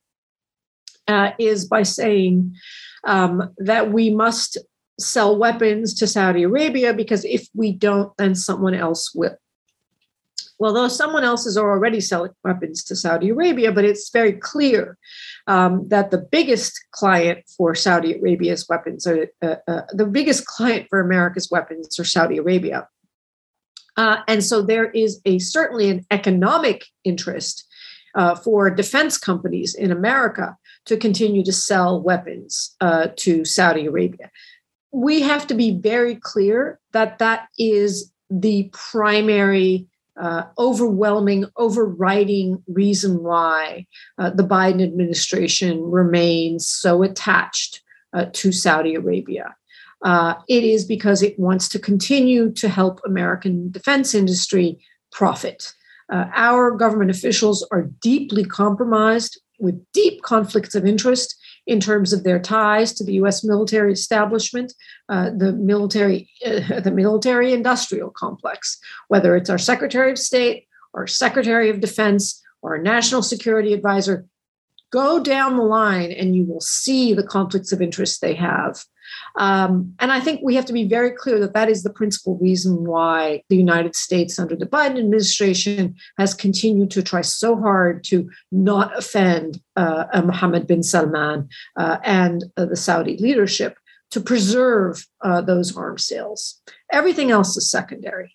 [1.08, 2.56] uh, is by saying
[3.04, 4.58] um, that we must
[5.00, 9.38] sell weapons to Saudi Arabia because if we don't, then someone else will.
[10.60, 14.98] Well, though someone else is already selling weapons to Saudi Arabia, but it's very clear
[15.46, 20.88] um, that the biggest client for Saudi Arabia's weapons, are, uh, uh, the biggest client
[20.90, 22.88] for America's weapons, are Saudi Arabia.
[23.98, 27.68] Uh, and so there is a certainly an economic interest
[28.16, 34.32] uh, for defense companies in America to continue to sell weapons uh, to Saudi Arabia
[34.98, 39.86] we have to be very clear that that is the primary
[40.20, 43.86] uh, overwhelming, overriding reason why
[44.18, 47.82] uh, the Biden administration remains so attached
[48.14, 49.56] uh, to Saudi Arabia.
[50.02, 54.80] Uh, it is because it wants to continue to help American defense industry
[55.12, 55.74] profit.
[56.12, 61.37] Uh, our government officials are deeply compromised with deep conflicts of interest
[61.68, 63.44] in terms of their ties to the U.S.
[63.44, 64.74] military establishment,
[65.10, 71.06] uh, the military, uh, the military industrial complex, whether it's our Secretary of State or
[71.06, 74.26] Secretary of Defense or a national security advisor.
[74.90, 78.82] Go down the line and you will see the conflicts of interest they have.
[79.38, 82.38] Um, and I think we have to be very clear that that is the principal
[82.40, 88.04] reason why the United States, under the Biden administration, has continued to try so hard
[88.06, 91.48] to not offend uh, uh Mohammed bin Salman
[91.78, 93.78] uh, and uh, the Saudi leadership
[94.10, 96.62] to preserve uh, those arms sales.
[96.92, 98.34] Everything else is secondary.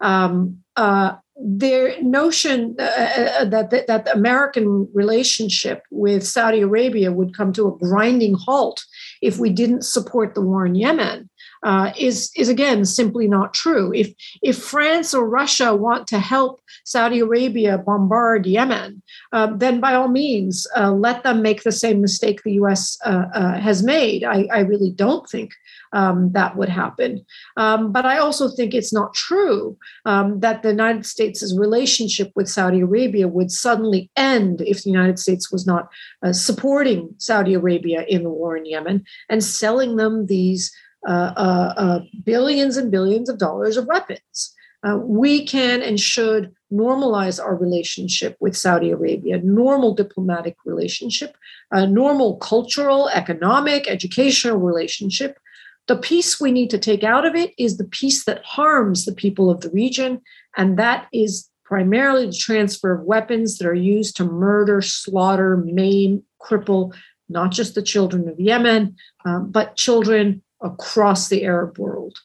[0.00, 7.36] Um, uh, their notion uh, that, that that the American relationship with Saudi Arabia would
[7.36, 8.84] come to a grinding halt
[9.22, 11.30] if we didn't support the war in Yemen
[11.62, 13.92] uh, is is again simply not true.
[13.94, 19.94] If if France or Russia want to help Saudi Arabia bombard Yemen, uh, then by
[19.94, 22.98] all means uh, let them make the same mistake the U.S.
[23.04, 24.24] Uh, uh, has made.
[24.24, 25.52] I, I, really don't think
[25.92, 27.24] um, that would happen.
[27.56, 32.48] Um, but I also think it's not true um, that the United States' relationship with
[32.48, 35.88] Saudi Arabia would suddenly end if the United States was not
[36.32, 40.72] supporting Saudi Arabia in the war in Yemen and selling them these
[41.06, 44.54] billions and billions of dollars of weapons.
[44.84, 51.36] Uh, we can and should normalize our relationship with Saudi Arabia, normal diplomatic relationship,
[51.70, 55.38] a normal cultural, economic, educational relationship.
[55.86, 59.14] The piece we need to take out of it is the piece that harms the
[59.14, 60.20] people of the region,
[60.56, 66.24] and that is primarily the transfer of weapons that are used to murder, slaughter, maim,
[66.42, 66.92] cripple
[67.32, 72.18] not just the children of Yemen, um, but children across the Arab world.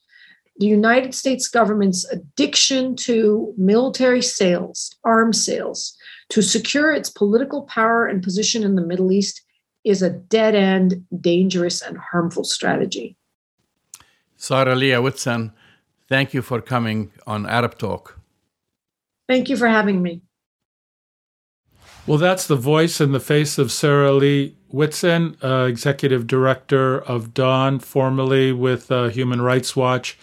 [0.60, 5.96] The United States government's addiction to military sales, arms sales,
[6.30, 9.42] to secure its political power and position in the Middle East
[9.84, 13.16] is a dead end, dangerous, and harmful strategy.
[14.36, 15.54] Sarah Leah Whitson,
[16.10, 18.20] thank you for coming on Arab Talk.
[19.28, 20.22] Thank you for having me.
[22.08, 27.34] Well, that's the voice and the face of Sarah Leah Whitson, uh, executive director of
[27.34, 30.18] Dawn, formerly with uh, Human Rights Watch.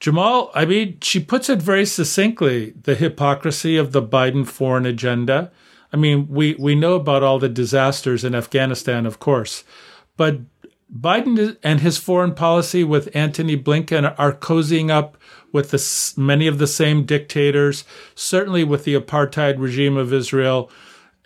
[0.00, 5.50] Jamal, I mean, she puts it very succinctly the hypocrisy of the Biden foreign agenda.
[5.94, 9.64] I mean, we, we know about all the disasters in Afghanistan, of course,
[10.18, 10.40] but
[10.94, 15.16] Biden and his foreign policy with Antony Blinken are cozying up
[15.52, 20.70] with the, many of the same dictators, certainly with the apartheid regime of Israel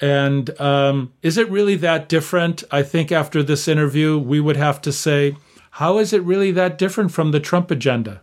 [0.02, 2.64] and um, is it really that different?
[2.72, 5.36] I think after this interview, we would have to say,
[5.76, 8.20] how is it really that different from the Trump agenda?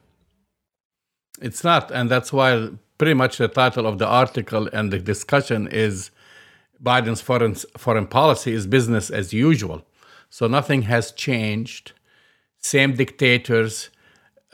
[1.41, 1.89] It's not.
[1.89, 6.11] And that's why pretty much the title of the article and the discussion is
[6.83, 9.85] Biden's foreign, foreign policy is business as usual.
[10.29, 11.93] So nothing has changed.
[12.57, 13.89] Same dictators,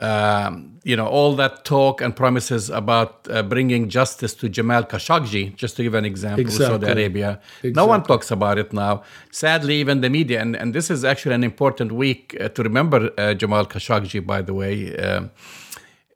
[0.00, 5.56] um, you know, all that talk and promises about uh, bringing justice to Jamal Khashoggi,
[5.56, 6.66] just to give an example, exactly.
[6.66, 7.40] Saudi Arabia.
[7.58, 7.72] Exactly.
[7.72, 9.02] No one talks about it now.
[9.30, 13.10] Sadly, even the media, and, and this is actually an important week uh, to remember
[13.16, 14.94] uh, Jamal Khashoggi, by the way.
[14.96, 15.30] Um,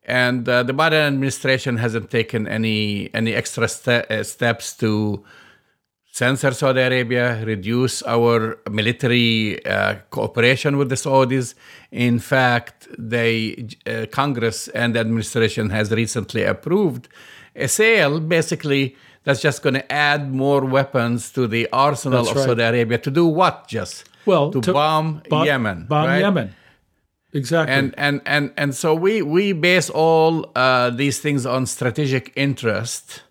[0.05, 5.25] and uh, the Biden administration hasn't taken any any extra ste- uh, steps to
[6.13, 11.55] censor Saudi Arabia, reduce our military uh, cooperation with the Saudis.
[11.91, 17.09] In fact, they uh, Congress and the administration has recently approved
[17.57, 22.37] a sale, basically that's just going to add more weapons to the arsenal that's of
[22.37, 22.47] right.
[22.47, 23.69] Saudi Arabia to do what?
[23.69, 26.21] Just well to, to bomb, bomb, Yemen, bomb right?
[26.21, 26.55] Yemen.
[27.33, 27.75] Exactly.
[27.75, 33.23] And and and and so we we base all uh, these things on strategic interest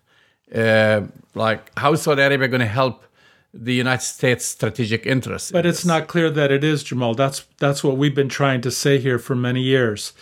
[0.54, 1.02] uh,
[1.34, 3.04] like how is Saudi Arabia going to help
[3.52, 5.50] the United States strategic interests?
[5.50, 7.14] But it's not clear that it is, Jamal.
[7.14, 10.12] That's that's what we've been trying to say here for many years.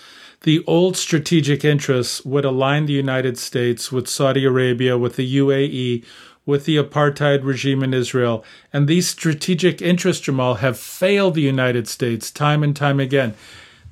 [0.43, 6.05] The old strategic interests would align the United States with Saudi Arabia, with the UAE,
[6.47, 8.45] with the apartheid regime in Israel.
[8.73, 13.35] And these strategic interests, Jamal, have failed the United States time and time again.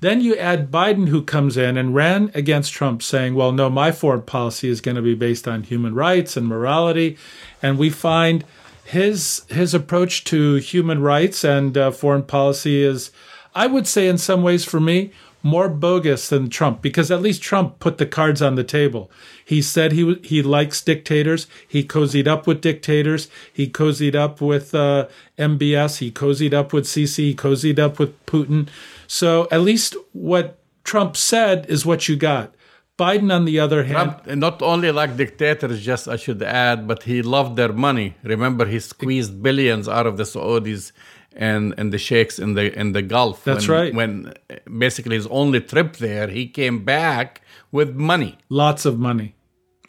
[0.07, 3.91] Then you add Biden, who comes in and ran against Trump, saying, Well, no, my
[3.91, 7.19] foreign policy is going to be based on human rights and morality.
[7.61, 8.45] And we find
[8.85, 13.11] his, his approach to human rights and uh, foreign policy is,
[13.53, 15.11] I would say, in some ways for me,
[15.43, 19.11] more bogus than Trump because at least Trump put the cards on the table.
[19.45, 21.47] He said he he likes dictators.
[21.67, 23.29] He cozied up with dictators.
[23.53, 25.07] He cozied up with uh,
[25.39, 25.99] MBS.
[25.99, 27.29] He cozied up with Sisi.
[27.29, 28.69] He cozied up with Putin.
[29.07, 32.55] So at least what Trump said is what you got.
[32.99, 37.03] Biden, on the other hand, Trump, not only like dictators, just I should add, but
[37.03, 38.17] he loved their money.
[38.23, 40.93] Remember, he squeezed billions out of the Saudis
[41.37, 43.45] and and the sheikhs in the in the Gulf.
[43.45, 43.95] That's when, right.
[43.95, 44.33] When
[44.79, 48.39] basically his only trip there, he came back with money.
[48.49, 49.35] Lots of money,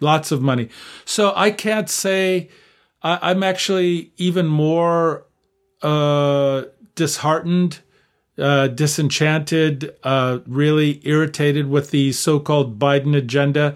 [0.01, 0.67] lots of money.
[1.05, 2.49] So I can't say
[3.01, 5.25] I, am actually even more
[5.81, 6.63] uh,
[6.95, 7.79] disheartened
[8.37, 13.75] uh, disenchanted, uh, really irritated with the so called Biden agenda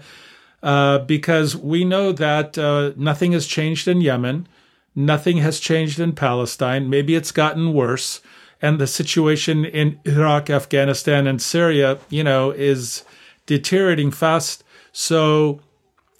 [0.62, 4.46] uh, because we know that uh, nothing has changed in Yemen,
[4.94, 6.88] nothing has changed in Palestine.
[6.88, 8.20] Maybe it's gotten worse.
[8.60, 13.02] And the situation in Iraq, Afghanistan, and Syria, you know, is
[13.46, 14.62] deteriorating fast.
[14.92, 15.60] So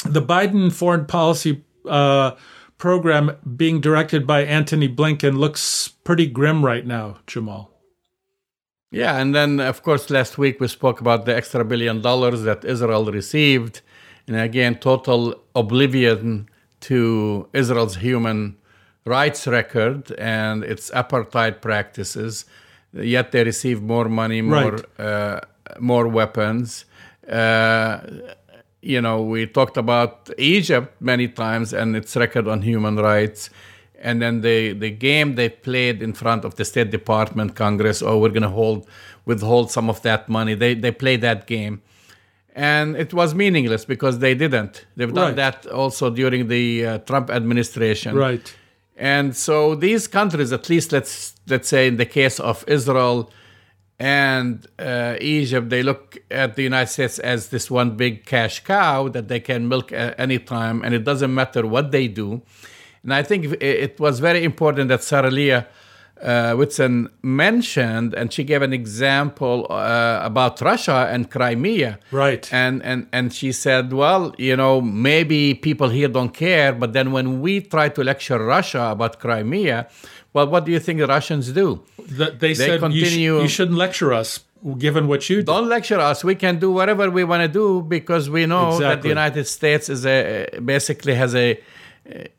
[0.05, 2.33] the Biden foreign policy uh,
[2.79, 7.72] program being directed by Antony Blinken looks pretty grim right now, Jamal.
[8.93, 12.63] Yeah, and then of course last week we spoke about the extra billion dollars that
[12.63, 13.81] Israel received,
[14.27, 16.49] and again total oblivion
[16.81, 18.59] to Israel's human
[19.07, 22.45] rights record and its apartheid practices.
[22.93, 25.01] Yet they receive more money, more right.
[25.01, 25.41] uh,
[25.81, 26.85] more weapons.
[27.27, 27.99] Uh,
[28.83, 33.49] you know, we talked about Egypt many times and its record on human rights
[34.03, 38.19] and then the the game they played in front of the State Department, Congress, oh,
[38.19, 38.87] we're going to hold
[39.25, 40.55] withhold some of that money.
[40.55, 41.81] They they played that game,
[42.55, 44.87] and it was meaningless because they didn't.
[44.97, 45.37] They've done right.
[45.37, 48.55] that also during the uh, Trump administration, right?
[48.97, 53.31] And so these countries, at least let's let's say in the case of Israel
[53.99, 59.09] and uh, Egypt, they look at the United States as this one big cash cow
[59.09, 62.43] that they can milk at any time, and it doesn't matter what they do.
[63.03, 65.67] And I think it was very important that Sarah Leah
[66.23, 71.99] uh, Whitson mentioned, and she gave an example uh, about Russia and Crimea.
[72.13, 72.49] Right.
[72.53, 77.11] And, and, and she said, well, you know, maybe people here don't care, but then
[77.13, 79.89] when we try to lecture Russia about Crimea,
[80.33, 81.83] well, what do you think the Russians do?
[81.99, 84.41] The, they, they, said continue, you, sh- you shouldn't lecture us
[84.79, 85.43] given what you do.
[85.43, 86.23] Don't lecture us.
[86.23, 88.87] We can do whatever we want to do because we know exactly.
[88.87, 91.61] that the United States is a basically has a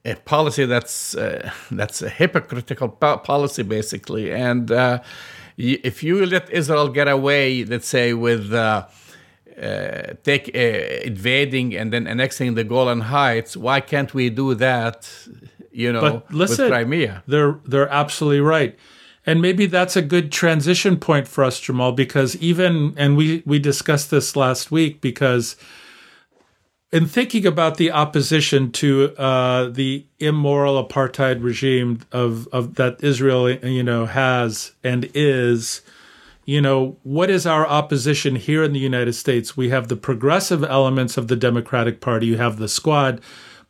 [0.06, 4.32] a policy that's uh, that's a hypocritical policy basically.
[4.32, 5.02] And uh,
[5.58, 8.86] if you let Israel get away let's say with uh,
[9.62, 10.60] uh take uh,
[11.10, 15.10] invading and then annexing the Golan Heights why can't we do that
[15.72, 17.24] you know but listen, with Crimea?
[17.28, 18.78] they're they're absolutely right.
[19.26, 23.58] And maybe that's a good transition point for us Jamal because even and we we
[23.60, 25.56] discussed this last week because
[26.94, 33.50] in thinking about the opposition to uh, the immoral apartheid regime of, of that Israel,
[33.50, 35.82] you know, has and is,
[36.46, 39.58] you know, what is our opposition here in the United States?
[39.58, 42.28] We have the progressive elements of the Democratic Party.
[42.28, 43.22] You have the Squad,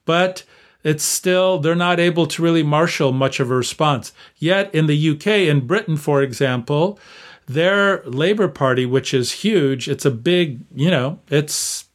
[0.03, 0.43] but
[0.83, 4.11] it's still they're not able to really marshal much of a response.
[4.35, 6.99] Yet in the UK, in Britain, for example,
[7.45, 11.85] their Labour Party, which is huge, it's a big, you know, it's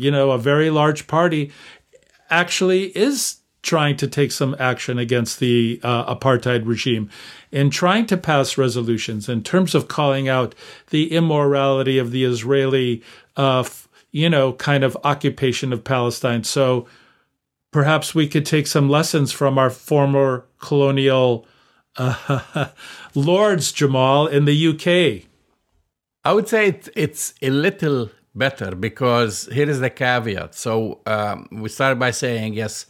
[0.00, 1.52] you know, a very large party
[2.30, 7.10] actually is trying to take some action against the uh, apartheid regime
[7.52, 10.54] in trying to pass resolutions in terms of calling out
[10.88, 13.02] the immorality of the Israeli,
[13.36, 13.62] uh,
[14.12, 16.42] you know, kind of occupation of Palestine.
[16.44, 16.86] So
[17.70, 21.46] perhaps we could take some lessons from our former colonial
[21.96, 22.68] uh,
[23.14, 25.26] lords, Jamal, in the UK.
[26.24, 30.54] I would say it, it's a little better because here is the caveat.
[30.54, 32.86] So um, we start by saying yes,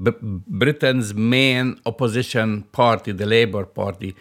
[0.00, 4.14] B- Britain's main opposition party, the Labour Party,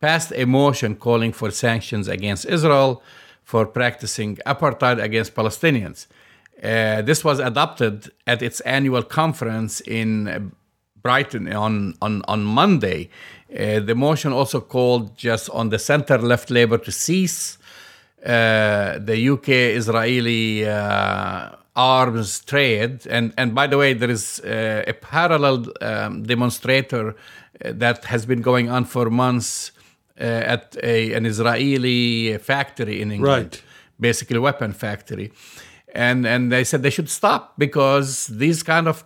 [0.00, 3.02] passed a motion calling for sanctions against Israel
[3.42, 6.06] for practicing apartheid against Palestinians.
[6.62, 10.52] Uh, this was adopted at its annual conference in
[11.02, 13.10] Brighton on, on, on Monday.
[13.50, 17.58] Uh, the motion also called just on the center left Labour to cease
[18.24, 23.06] uh, the UK Israeli uh, arms trade.
[23.06, 27.12] And, and by the way, there is uh, a parallel um, demonstrator uh,
[27.74, 29.72] that has been going on for months
[30.18, 33.62] uh, at a, an Israeli factory in England, right.
[33.98, 35.32] basically weapon factory.
[35.94, 39.04] And, and they said they should stop because these kind of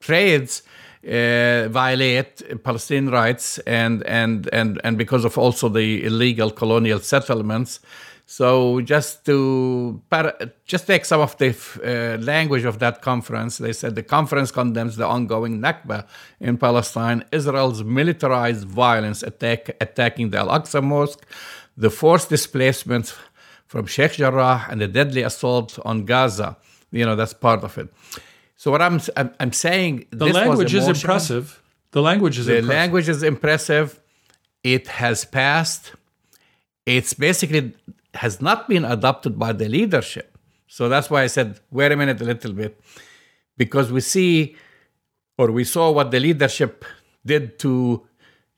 [0.00, 0.62] trades
[1.02, 7.80] uh, violate Palestinian rights and, and, and, and because of also the illegal colonial settlements
[8.30, 10.00] So just to
[10.64, 14.94] just take some of the uh, language of that conference, they said the conference condemns
[14.94, 16.06] the ongoing Nakba
[16.38, 21.26] in Palestine, Israel's militarized violence attack, attacking the Al-Aqsa Mosque,
[21.76, 23.16] the forced displacement
[23.66, 26.56] from Sheikh Jarrah, and the deadly assault on Gaza.
[26.92, 27.88] You know that's part of it.
[28.54, 31.60] So what I'm I'm, I'm saying the language is impressive.
[31.90, 32.78] The language is the impressive.
[32.78, 33.98] language is impressive.
[34.62, 35.94] It has passed.
[36.86, 37.74] It's basically
[38.14, 40.36] has not been adopted by the leadership.
[40.66, 42.80] So that's why I said, wait a minute a little bit,
[43.56, 44.56] because we see
[45.38, 46.84] or we saw what the leadership
[47.24, 48.06] did to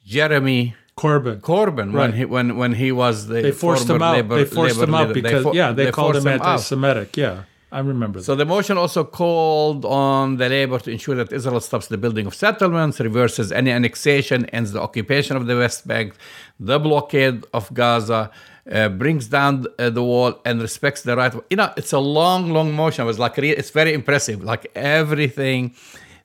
[0.05, 1.41] Jeremy Corbyn.
[1.41, 1.95] Corbyn right.
[1.95, 4.17] when he when when he was the they forced him out.
[4.17, 5.15] Labor, they forced him out leader.
[5.15, 7.17] because they yeah, they, they called him anti-Semitic.
[7.17, 7.45] Yeah.
[7.71, 8.27] I remember that.
[8.27, 12.27] So the motion also called on the labor to ensure that Israel stops the building
[12.27, 16.13] of settlements, reverses any annexation, ends the occupation of the West Bank,
[16.61, 18.31] the blockade of Gaza,
[18.71, 21.35] uh, brings down uh, the wall, and respects the right.
[21.51, 23.03] You know, it's a long, long motion.
[23.05, 24.43] It was like it's very impressive.
[24.43, 25.75] Like everything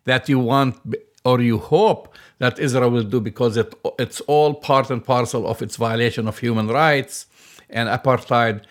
[0.06, 0.76] that you want
[1.26, 5.62] or you hope that Israel will do because it it's all part and parcel of
[5.62, 7.26] its violation of human rights
[7.70, 8.64] and apartheid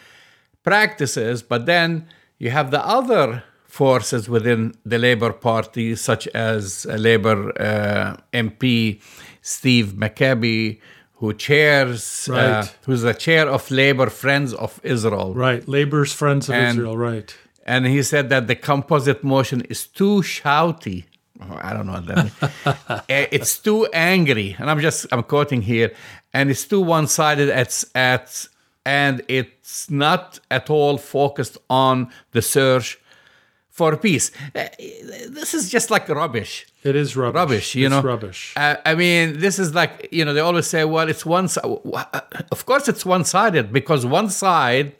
[0.62, 1.42] practices.
[1.42, 2.06] But then
[2.38, 9.00] you have the other forces within the Labour Party, such as Labour uh, MP
[9.42, 10.80] Steve McCabe,
[11.16, 12.42] who chairs, uh, right.
[12.42, 15.34] uh, who's the chair of Labour Friends of Israel.
[15.34, 17.34] Right, Labor's Friends of and, Israel, right.
[17.64, 21.04] And he said that the composite motion is too shouty.
[21.40, 23.02] Oh, I don't know what that means.
[23.08, 25.92] Eh, it's too angry, and I'm just I'm quoting here,
[26.32, 28.48] and it's too one-sided at at
[28.84, 32.98] and it's not at all focused on the search
[33.76, 34.30] for peace.
[34.54, 34.64] Uh,
[35.28, 36.66] this is just like rubbish.
[36.82, 37.36] It is rubbish.
[37.36, 38.00] Rubbish, you it's know.
[38.00, 38.54] Rubbish.
[38.56, 41.48] Uh, I mean, this is like you know they always say, well, it's one.
[42.56, 44.94] Of course, it's one-sided because one side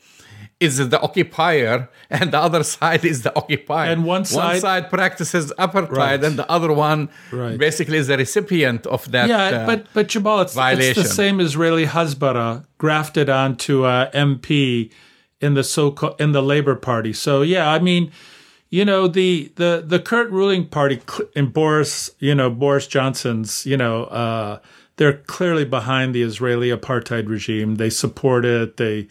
[0.61, 3.91] is the occupier and the other side is the occupied.
[3.93, 6.24] And one side, one side practices apartheid right.
[6.24, 7.57] and the other one right.
[7.57, 9.29] basically is the recipient of that.
[9.31, 14.93] Yeah, uh, but but Jamal, it's, it's, the same Israeli Hasbara grafted onto uh, MP
[15.41, 17.14] in the so in the Labor Party.
[17.14, 18.12] So yeah, I mean,
[18.71, 21.01] you know the the the current ruling party
[21.35, 24.05] in Boris, you know Boris Johnson's, you know.
[24.05, 24.59] Uh,
[24.99, 27.75] they're clearly behind the Israeli apartheid regime.
[27.75, 28.79] They support it.
[28.79, 29.09] They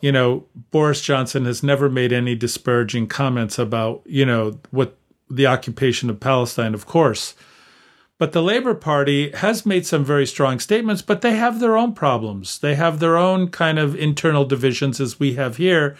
[0.00, 4.96] you know, Boris Johnson has never made any disparaging comments about, you know, what
[5.28, 7.34] the occupation of Palestine, of course.
[8.18, 11.94] But the Labour Party has made some very strong statements, but they have their own
[11.94, 12.58] problems.
[12.58, 15.96] They have their own kind of internal divisions, as we have here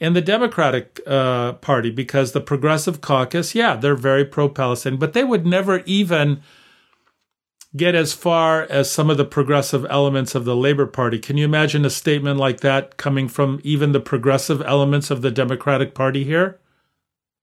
[0.00, 5.12] in the Democratic uh, Party, because the Progressive Caucus, yeah, they're very pro Palestinian, but
[5.12, 6.40] they would never even
[7.76, 11.18] get as far as some of the progressive elements of the Labor Party.
[11.18, 15.30] Can you imagine a statement like that coming from even the progressive elements of the
[15.30, 16.58] Democratic Party here?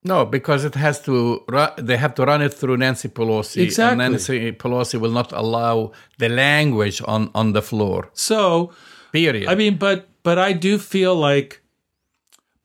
[0.03, 1.43] No, because it has to.
[1.77, 4.05] They have to run it through Nancy Pelosi, exactly.
[4.05, 8.09] and Nancy Pelosi will not allow the language on on the floor.
[8.13, 8.71] So,
[9.11, 9.47] period.
[9.47, 11.61] I mean, but but I do feel like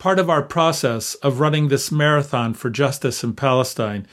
[0.03, 4.05] part of our process of running this marathon for justice in Palestine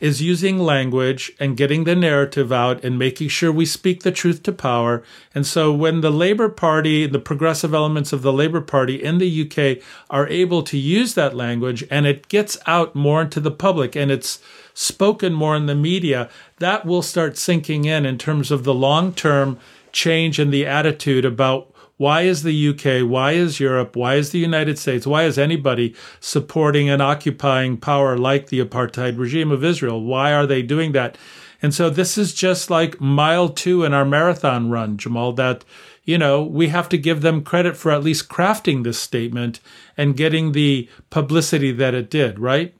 [0.00, 4.42] is using language and getting the narrative out and making sure we speak the truth
[4.42, 5.02] to power.
[5.34, 9.42] And so when the Labour Party, the progressive elements of the Labour Party in the
[9.42, 13.94] UK are able to use that language and it gets out more into the public
[13.94, 14.40] and it's
[14.72, 19.12] spoken more in the media, that will start sinking in in terms of the long
[19.12, 19.58] term
[19.92, 24.38] change in the attitude about why is the UK, why is Europe, why is the
[24.38, 30.02] United States, why is anybody supporting an occupying power like the apartheid regime of Israel?
[30.02, 31.16] Why are they doing that?
[31.62, 35.64] And so this is just like mile two in our marathon run, Jamal, that,
[36.02, 39.60] you know, we have to give them credit for at least crafting this statement
[39.96, 42.74] and getting the publicity that it did, right?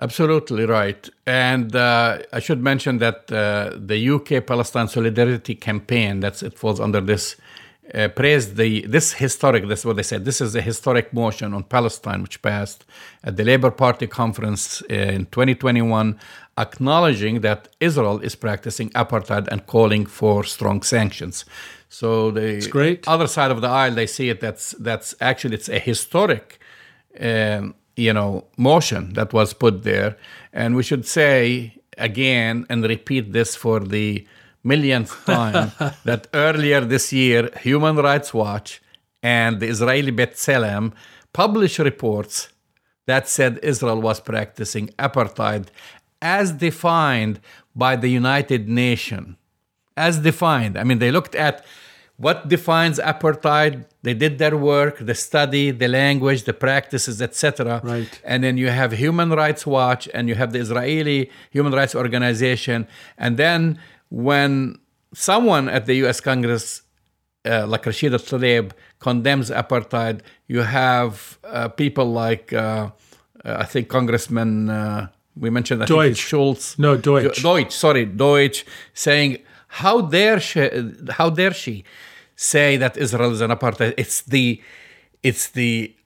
[0.00, 1.08] Absolutely right.
[1.26, 6.80] And uh, I should mention that uh, the UK Palestine Solidarity Campaign, that's it falls
[6.80, 7.36] under this
[7.94, 9.66] uh, praised the this historic.
[9.68, 10.24] That's what they said.
[10.24, 12.84] This is a historic motion on Palestine, which passed
[13.22, 16.18] at the Labour Party conference uh, in 2021,
[16.58, 21.44] acknowledging that Israel is practicing apartheid and calling for strong sanctions.
[21.88, 22.60] So the
[23.06, 24.40] other side of the aisle, they see it.
[24.40, 26.58] That's that's actually it's a historic.
[27.20, 30.16] Um, you know, motion that was put there,
[30.50, 34.26] and we should say again and repeat this for the
[34.64, 35.72] millionth time
[36.04, 38.80] that earlier this year, Human Rights Watch
[39.22, 40.92] and the Israeli B'Tselem
[41.32, 42.48] published reports
[43.06, 45.66] that said Israel was practicing apartheid
[46.20, 47.40] as defined
[47.74, 49.36] by the United Nations.
[49.96, 50.78] As defined.
[50.78, 51.64] I mean, they looked at
[52.16, 58.20] what defines apartheid they did their work the study the language the practices etc Right.
[58.24, 62.86] and then you have human rights watch and you have the israeli human rights organization
[63.16, 63.78] and then
[64.12, 64.78] when
[65.14, 66.82] someone at the us congress
[67.44, 72.90] uh, like Rashida Tlaib condemns apartheid, you have uh, people like uh,
[73.44, 76.18] uh, I think Congressman uh, we mentioned I Deutch.
[76.18, 76.78] Schultz.
[76.78, 77.42] No, Deutch.
[77.42, 79.38] Deutch, sorry, Deutch, saying
[79.68, 80.68] how dare she,
[81.10, 81.84] how dare she
[82.36, 83.94] say that Israel is an apartheid?
[83.96, 84.62] It's the
[85.22, 85.96] it's the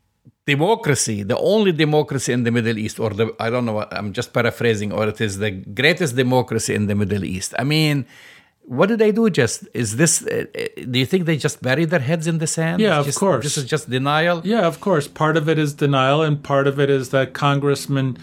[0.47, 4.33] democracy, the only democracy in the Middle East, or the I don't know, I'm just
[4.33, 7.55] paraphrasing, or it is the greatest democracy in the Middle East.
[7.59, 8.07] I mean.
[8.69, 9.31] What do they do?
[9.31, 10.27] Just is this?
[10.27, 12.83] Uh, uh, do you think they just bury their heads in the sand?
[12.83, 13.45] Yeah, of course.
[13.45, 14.41] This is just denial.
[14.45, 15.07] Yeah, of course.
[15.07, 18.19] Part of it is denial, and part of it is that Congressman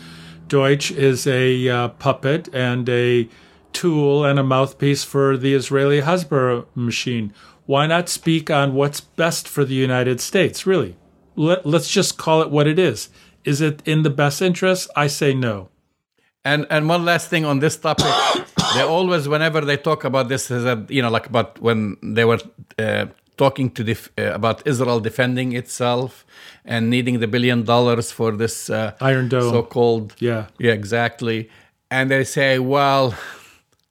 [0.49, 3.30] Deutch is a uh, puppet and a
[3.71, 7.34] tool and a mouthpiece for the Israeli Hasbara machine.
[7.65, 10.97] Why not speak on what's best for the United States, really?
[11.36, 13.10] Let, let's just call it what it is.
[13.44, 14.90] Is it in the best interest?
[14.96, 15.70] I say no.
[16.46, 18.14] And and one last thing on this topic,
[18.76, 22.26] they always, whenever they talk about this, is that you know, like about when they
[22.26, 22.40] were
[22.78, 23.06] uh,
[23.38, 26.26] talking to def- uh, about Israel defending itself
[26.66, 29.52] and needing the billion dollars for this uh, Iron Dome.
[29.52, 30.48] so-called Yeah.
[30.60, 31.50] yeah, exactly.
[31.90, 33.16] And they say, well,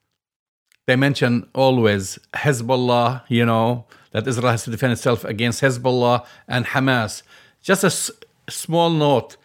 [0.87, 6.67] they mention always Hezbollah, you know, that Israel has to defend itself against Hezbollah and
[6.67, 7.23] Hamas.
[7.63, 8.11] Just a s-
[8.49, 9.37] small note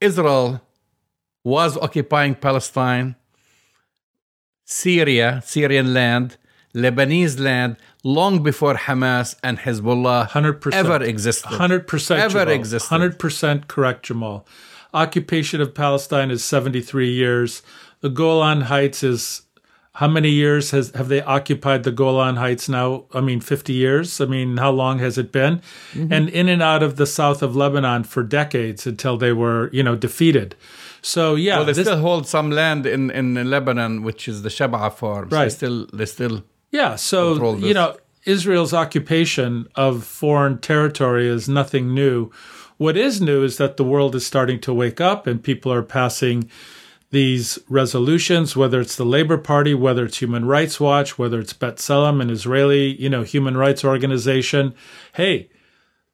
[0.00, 0.60] Israel
[1.44, 3.16] was occupying Palestine,
[4.64, 6.36] Syria, Syrian land,
[6.74, 10.72] Lebanese land, long before Hamas and Hezbollah 100%.
[10.72, 11.50] ever existed.
[11.52, 12.54] 100% Ever Jamal.
[12.54, 12.88] existed.
[12.90, 14.46] 100% correct, Jamal.
[14.92, 17.62] Occupation of Palestine is 73 years.
[18.00, 19.42] The Golan Heights is
[19.94, 23.04] how many years has have they occupied the Golan Heights now?
[23.12, 24.20] I mean 50 years.
[24.20, 25.60] I mean how long has it been?
[25.92, 26.12] Mm-hmm.
[26.12, 29.82] And in and out of the south of Lebanon for decades until they were, you
[29.82, 30.56] know, defeated.
[31.02, 34.48] So yeah, Well, they this- still hold some land in, in Lebanon, which is the
[34.48, 35.30] Shebaa farms.
[35.30, 35.52] They Right.
[35.52, 36.42] still, they still
[36.72, 42.30] Yeah, so you know, Israel's occupation of foreign territory is nothing new.
[42.78, 45.82] What is new is that the world is starting to wake up and people are
[45.82, 46.50] passing
[47.14, 52.20] these resolutions, whether it's the Labor Party, whether it's Human Rights Watch, whether it's B'Tselem,
[52.20, 54.74] an Israeli, you know, human rights organization.
[55.12, 55.48] Hey,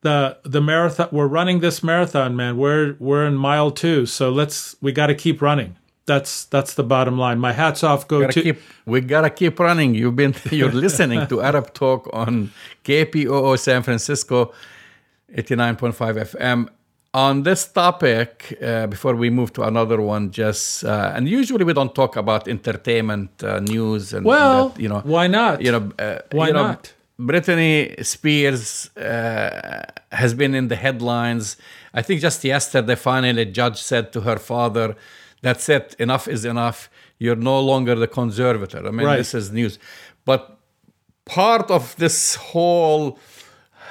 [0.03, 2.59] the the marathon we're running this marathon, man.
[2.59, 5.77] We're we're in mile two, so let's we got to keep running.
[6.05, 7.39] That's that's the bottom line.
[7.39, 9.95] My hats off go gotta to keep, we gotta keep running.
[9.95, 12.53] You've been you're listening to Arab Talk on
[12.85, 14.53] KPOO San Francisco,
[15.35, 16.69] eighty nine point five FM.
[17.13, 21.73] On this topic, uh, before we move to another one, just uh, and usually we
[21.73, 25.61] don't talk about entertainment uh, news and well, that, you know why not?
[25.61, 26.93] you know uh, Why you know, not?
[27.19, 29.83] Britney Spears uh,
[30.13, 31.57] has been in the headlines.
[31.93, 34.95] I think just yesterday, finally, a judge said to her father,
[35.43, 35.97] "That's it.
[35.99, 36.89] Enough is enough.
[37.19, 39.17] You're no longer the conservator." I mean, Right.
[39.17, 39.81] this is news.
[40.25, 40.57] But
[41.25, 43.19] part of this whole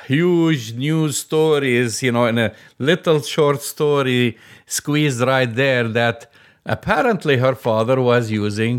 [0.09, 6.17] huge news stories, you know, in a little short story squeezed right there that
[6.65, 8.77] apparently her father was using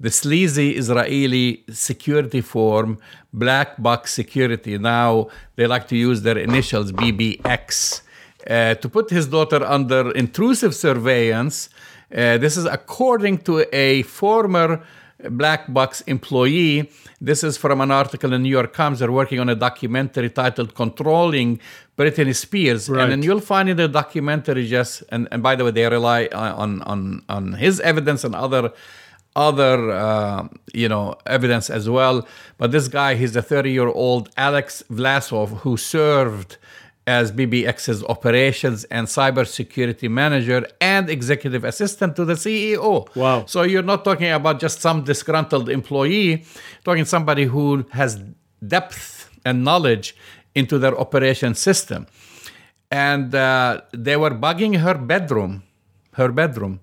[0.00, 2.90] the sleazy Israeli security form,
[3.34, 4.78] black box security.
[4.78, 8.00] Now they like to use their initials, BBX,
[8.48, 11.68] uh, to put his daughter under intrusive surveillance.
[12.10, 14.82] Uh, this is according to a former
[15.30, 16.90] black box employee.
[17.20, 18.98] This is from an article in New York Times.
[18.98, 21.60] They're working on a documentary titled Controlling
[21.96, 22.88] Britney Spears.
[22.88, 23.02] Right.
[23.02, 26.28] And then you'll find in the documentary just, and, and by the way, they rely
[26.32, 28.72] on, on, on his evidence and other
[29.34, 34.28] other uh, you know evidence as well but this guy he's a 30 year old
[34.36, 36.58] alex vlasov who served
[37.06, 43.44] as bbx's operations and cybersecurity manager and executive assistant to the ceo Wow.
[43.46, 46.44] so you're not talking about just some disgruntled employee
[46.84, 48.20] talking somebody who has
[48.66, 50.14] depth and knowledge
[50.54, 52.06] into their operation system
[52.90, 55.62] and uh, they were bugging her bedroom
[56.14, 56.78] her bedroom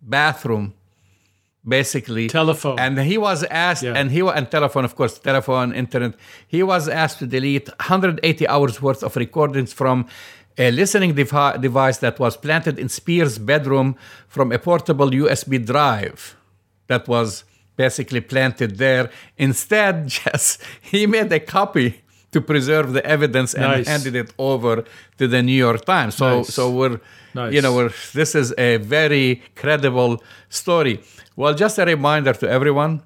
[0.00, 0.74] bathroom
[1.68, 2.78] basically Telephone.
[2.78, 3.94] and he was asked Yeah.
[3.98, 6.14] and he and telephone of course telephone internet
[6.46, 10.06] he was asked to delete 180 hours worth of recordings from
[10.58, 13.94] a listening devi- device that was planted in Spears' bedroom
[14.28, 16.34] from a portable USB drive
[16.86, 17.44] that was
[17.76, 19.10] basically planted there.
[19.36, 22.00] Instead, just he made a copy
[22.32, 23.86] to preserve the evidence and Nice.
[23.86, 24.84] handed it over
[25.18, 26.14] to the New York Times.
[26.14, 26.54] So, Nice.
[26.54, 27.00] so we're,
[27.34, 27.52] Nice.
[27.52, 31.00] you know, we're, this is a very credible story.
[31.36, 33.02] Well, just a reminder to everyone: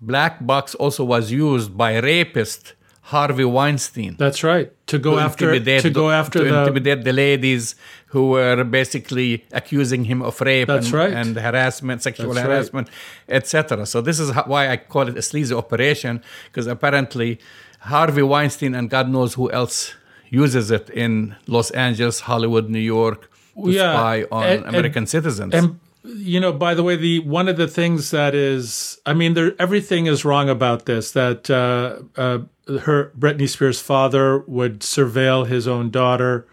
[0.00, 4.16] black box also was used by rapist Harvey Weinstein.
[4.18, 4.72] That's right.
[4.86, 7.76] To go to after to go after to the, intimidate the ladies
[8.06, 11.12] who were basically accusing him of rape That's and, right.
[11.12, 13.36] and harassment, sexual That's harassment, right.
[13.36, 13.84] etc.
[13.84, 17.40] So this is why I call it a sleazy operation because apparently
[17.80, 19.94] Harvey Weinstein and God knows who else
[20.30, 23.30] uses it in Los Angeles, Hollywood, New York
[23.62, 23.92] to yeah.
[23.92, 25.54] spy on and, American and, citizens.
[25.54, 29.34] And you know, by the way, the one of the things that is, I mean,
[29.34, 31.12] there everything is wrong about this.
[31.12, 32.40] That uh, uh,
[32.80, 36.46] her Britney Spears' father would surveil his own daughter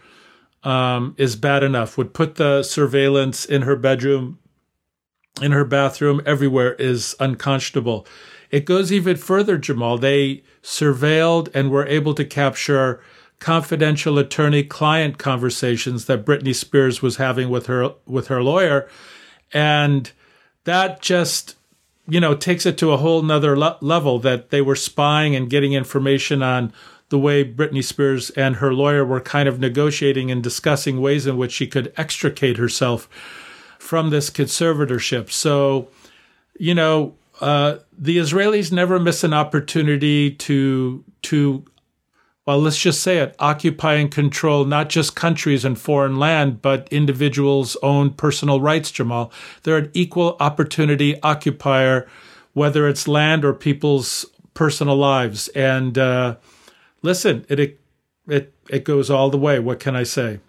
[0.63, 1.97] um, is bad enough.
[1.97, 4.39] Would put the surveillance in her bedroom,
[5.41, 8.07] in her bathroom, everywhere is unconscionable.
[8.51, 9.97] It goes even further, Jamal.
[9.97, 13.01] They surveilled and were able to capture
[13.39, 18.87] confidential attorney-client conversations that Britney Spears was having with her with her lawyer
[19.53, 20.11] and
[20.63, 21.55] that just
[22.07, 25.49] you know takes it to a whole nother le- level that they were spying and
[25.49, 26.73] getting information on
[27.09, 31.37] the way Britney Spears and her lawyer were kind of negotiating and discussing ways in
[31.37, 33.09] which she could extricate herself
[33.77, 35.29] from this conservatorship.
[35.29, 35.89] So,
[36.57, 41.65] you know, uh, the Israelis never miss an opportunity to to
[42.51, 46.85] well, let's just say it, occupy and control not just countries and foreign land, but
[46.91, 49.31] individuals' own personal rights, Jamal.
[49.63, 52.09] They're an equal opportunity occupier,
[52.51, 55.47] whether it's land or people's personal lives.
[55.49, 56.35] And uh,
[57.01, 57.79] listen, it,
[58.27, 59.57] it, it goes all the way.
[59.59, 60.41] What can I say?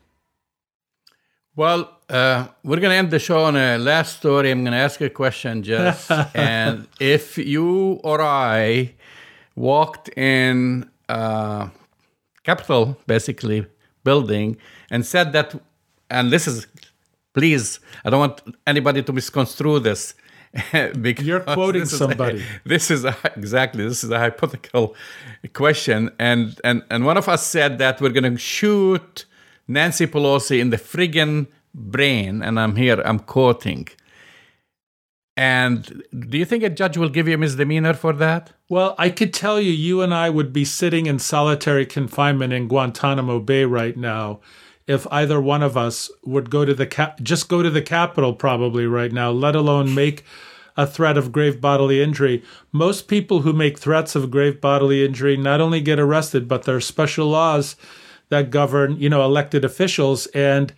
[1.54, 4.50] Well, uh, we're going to end the show on a last story.
[4.50, 6.10] I'm going to ask a question, Jess.
[6.34, 8.94] and if you or I
[9.54, 11.68] walked in uh,
[12.44, 13.66] Capitol, basically,
[14.04, 14.56] building,
[14.90, 15.54] and said that,
[16.10, 16.66] and this is,
[17.34, 20.14] please, I don't want anybody to misconstrue this.
[21.00, 22.42] because You're quoting this somebody.
[22.42, 24.94] A, this is a, exactly this is a hypothetical
[25.54, 29.24] question, and and and one of us said that we're going to shoot
[29.66, 33.88] Nancy Pelosi in the friggin' brain, and I'm here, I'm quoting.
[35.36, 38.52] And do you think a judge will give you a misdemeanor for that?
[38.68, 42.68] Well, I could tell you, you and I would be sitting in solitary confinement in
[42.68, 44.40] Guantanamo Bay right now
[44.86, 48.34] if either one of us would go to the cap- just go to the Capitol
[48.34, 50.24] probably right now, let alone make
[50.76, 52.42] a threat of grave bodily injury.
[52.72, 56.76] Most people who make threats of grave bodily injury not only get arrested, but there
[56.76, 57.76] are special laws
[58.30, 60.72] that govern, you know, elected officials and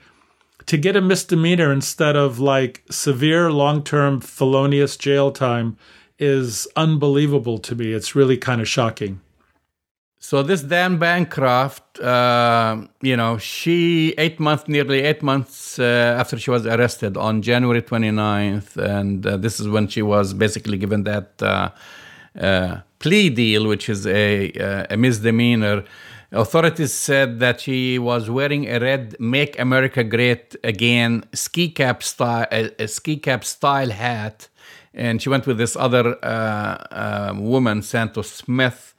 [0.66, 5.76] to get a misdemeanor instead of like severe long-term felonious jail time
[6.18, 7.92] is unbelievable to me.
[7.92, 9.20] It's really kind of shocking.
[10.18, 16.38] So this Dawn Bancroft, uh, you know, she eight months, nearly eight months uh, after
[16.38, 21.04] she was arrested on January 29th, and uh, this is when she was basically given
[21.04, 21.68] that uh,
[22.40, 25.84] uh, plea deal, which is a, uh, a misdemeanor.
[26.34, 32.46] Authorities said that she was wearing a red "Make America Great Again" ski cap style,
[32.50, 34.48] a, a ski cap style hat,
[34.92, 36.18] and she went with this other
[37.34, 38.94] woman, Santos Smith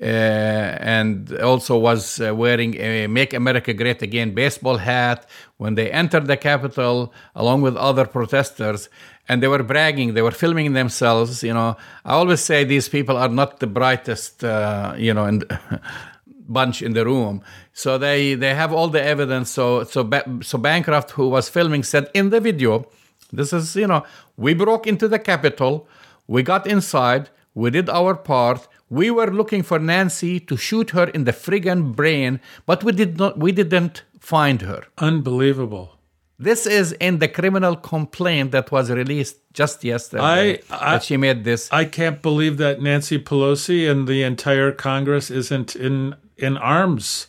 [0.00, 5.28] uh, and also was uh, wearing a Make America Great Again baseball hat
[5.58, 8.88] when they entered the Capitol along with other protesters.
[9.28, 11.42] And they were bragging, they were filming themselves.
[11.42, 15.44] You know, I always say these people are not the brightest, uh, you know, and
[16.48, 17.42] bunch in the room.
[17.72, 19.50] So they they have all the evidence.
[19.50, 20.08] So so
[20.42, 22.86] so Bancroft, who was filming, said in the video,
[23.32, 24.04] "This is you know,
[24.36, 25.88] we broke into the Capitol,
[26.26, 31.06] we got inside, we did our part." We were looking for Nancy to shoot her
[31.08, 34.84] in the friggin' brain, but we did not we didn't find her.
[34.98, 35.93] Unbelievable.
[36.38, 40.22] This is in the criminal complaint that was released just yesterday.
[40.22, 41.68] I, I, that she made this.
[41.72, 47.28] I can't believe that Nancy Pelosi and the entire Congress isn't in in arms.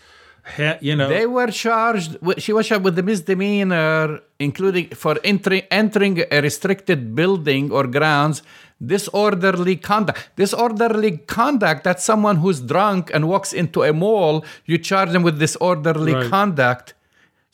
[0.58, 2.18] Ha, you know, they were charged.
[2.22, 7.86] With, she was charged with the misdemeanor, including for entering entering a restricted building or
[7.86, 8.42] grounds
[8.84, 10.30] disorderly conduct.
[10.36, 15.40] Disorderly conduct, that's someone who's drunk and walks into a mall, you charge them with
[15.40, 16.30] disorderly right.
[16.30, 16.95] conduct.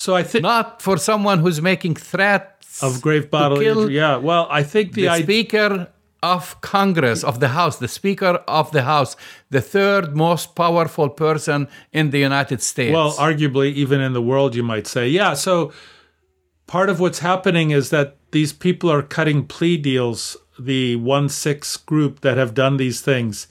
[0.01, 3.95] So I think not for someone who's making threats of grave bodily injury.
[3.95, 4.17] Yeah.
[4.17, 5.89] Well, I think the, the speaker
[6.23, 9.15] of Congress of the House, the Speaker of the House,
[9.51, 12.91] the third most powerful person in the United States.
[12.91, 15.07] Well, arguably even in the world you might say.
[15.07, 15.71] Yeah, so
[16.65, 21.77] part of what's happening is that these people are cutting plea deals the 1 6
[21.77, 23.45] group that have done these things.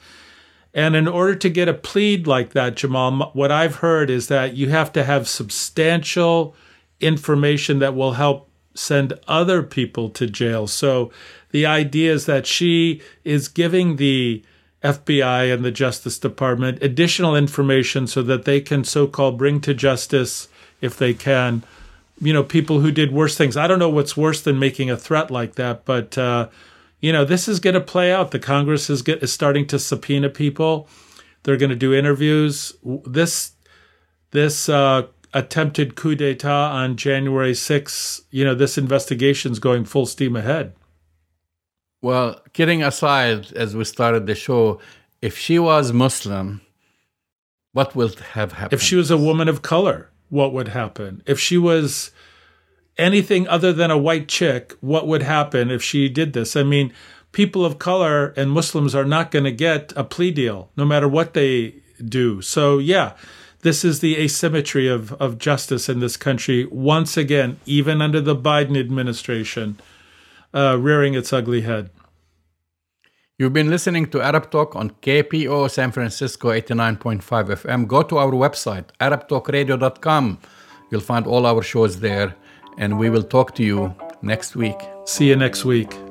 [0.73, 4.55] And in order to get a plead like that, Jamal, what I've heard is that
[4.55, 6.55] you have to have substantial
[7.01, 10.67] information that will help send other people to jail.
[10.67, 11.11] So
[11.51, 14.45] the idea is that she is giving the
[14.83, 19.75] FBI and the Justice Department additional information so that they can so called bring to
[19.75, 20.49] justice,
[20.81, 21.63] if they can,
[22.21, 23.57] you know, people who did worse things.
[23.57, 26.49] I don't know what's worse than making a threat like that, but, uh,
[27.01, 28.31] you know, this is going to play out.
[28.31, 30.89] The Congress is, get, is starting to subpoena people.
[31.43, 32.75] They're going to do interviews.
[33.05, 33.53] This,
[34.31, 40.37] this, uh, attempted coup d'etat on January 6th, you know, this investigation's going full steam
[40.37, 40.75] ahead.
[42.03, 44.81] Well, kidding aside, as we started the show,
[45.21, 46.63] if she was Muslim,
[47.73, 48.73] what would have happened?
[48.73, 51.23] If she was a woman of color, what would happen?
[51.27, 52.11] If she was
[53.01, 56.55] anything other than a white chick, what would happen if she did this?
[56.55, 56.93] I mean,
[57.33, 61.09] people of color and Muslims are not going to get a plea deal no matter
[61.09, 61.75] what they
[62.05, 62.43] do.
[62.43, 63.13] So, yeah,
[63.63, 68.37] this is the asymmetry of, of justice in this country, once again, even under the
[68.37, 69.79] Biden administration,
[70.55, 71.91] uh, rearing its ugly head.
[73.39, 77.89] You've been listening to Arab Talk on KPOO San Francisco 89.5 FM.
[77.89, 80.39] Go to our website, arabtalkradio.com.
[80.91, 82.35] You'll find all our shows there,
[82.81, 84.81] and we will talk to you next week.
[85.05, 86.10] See you next week.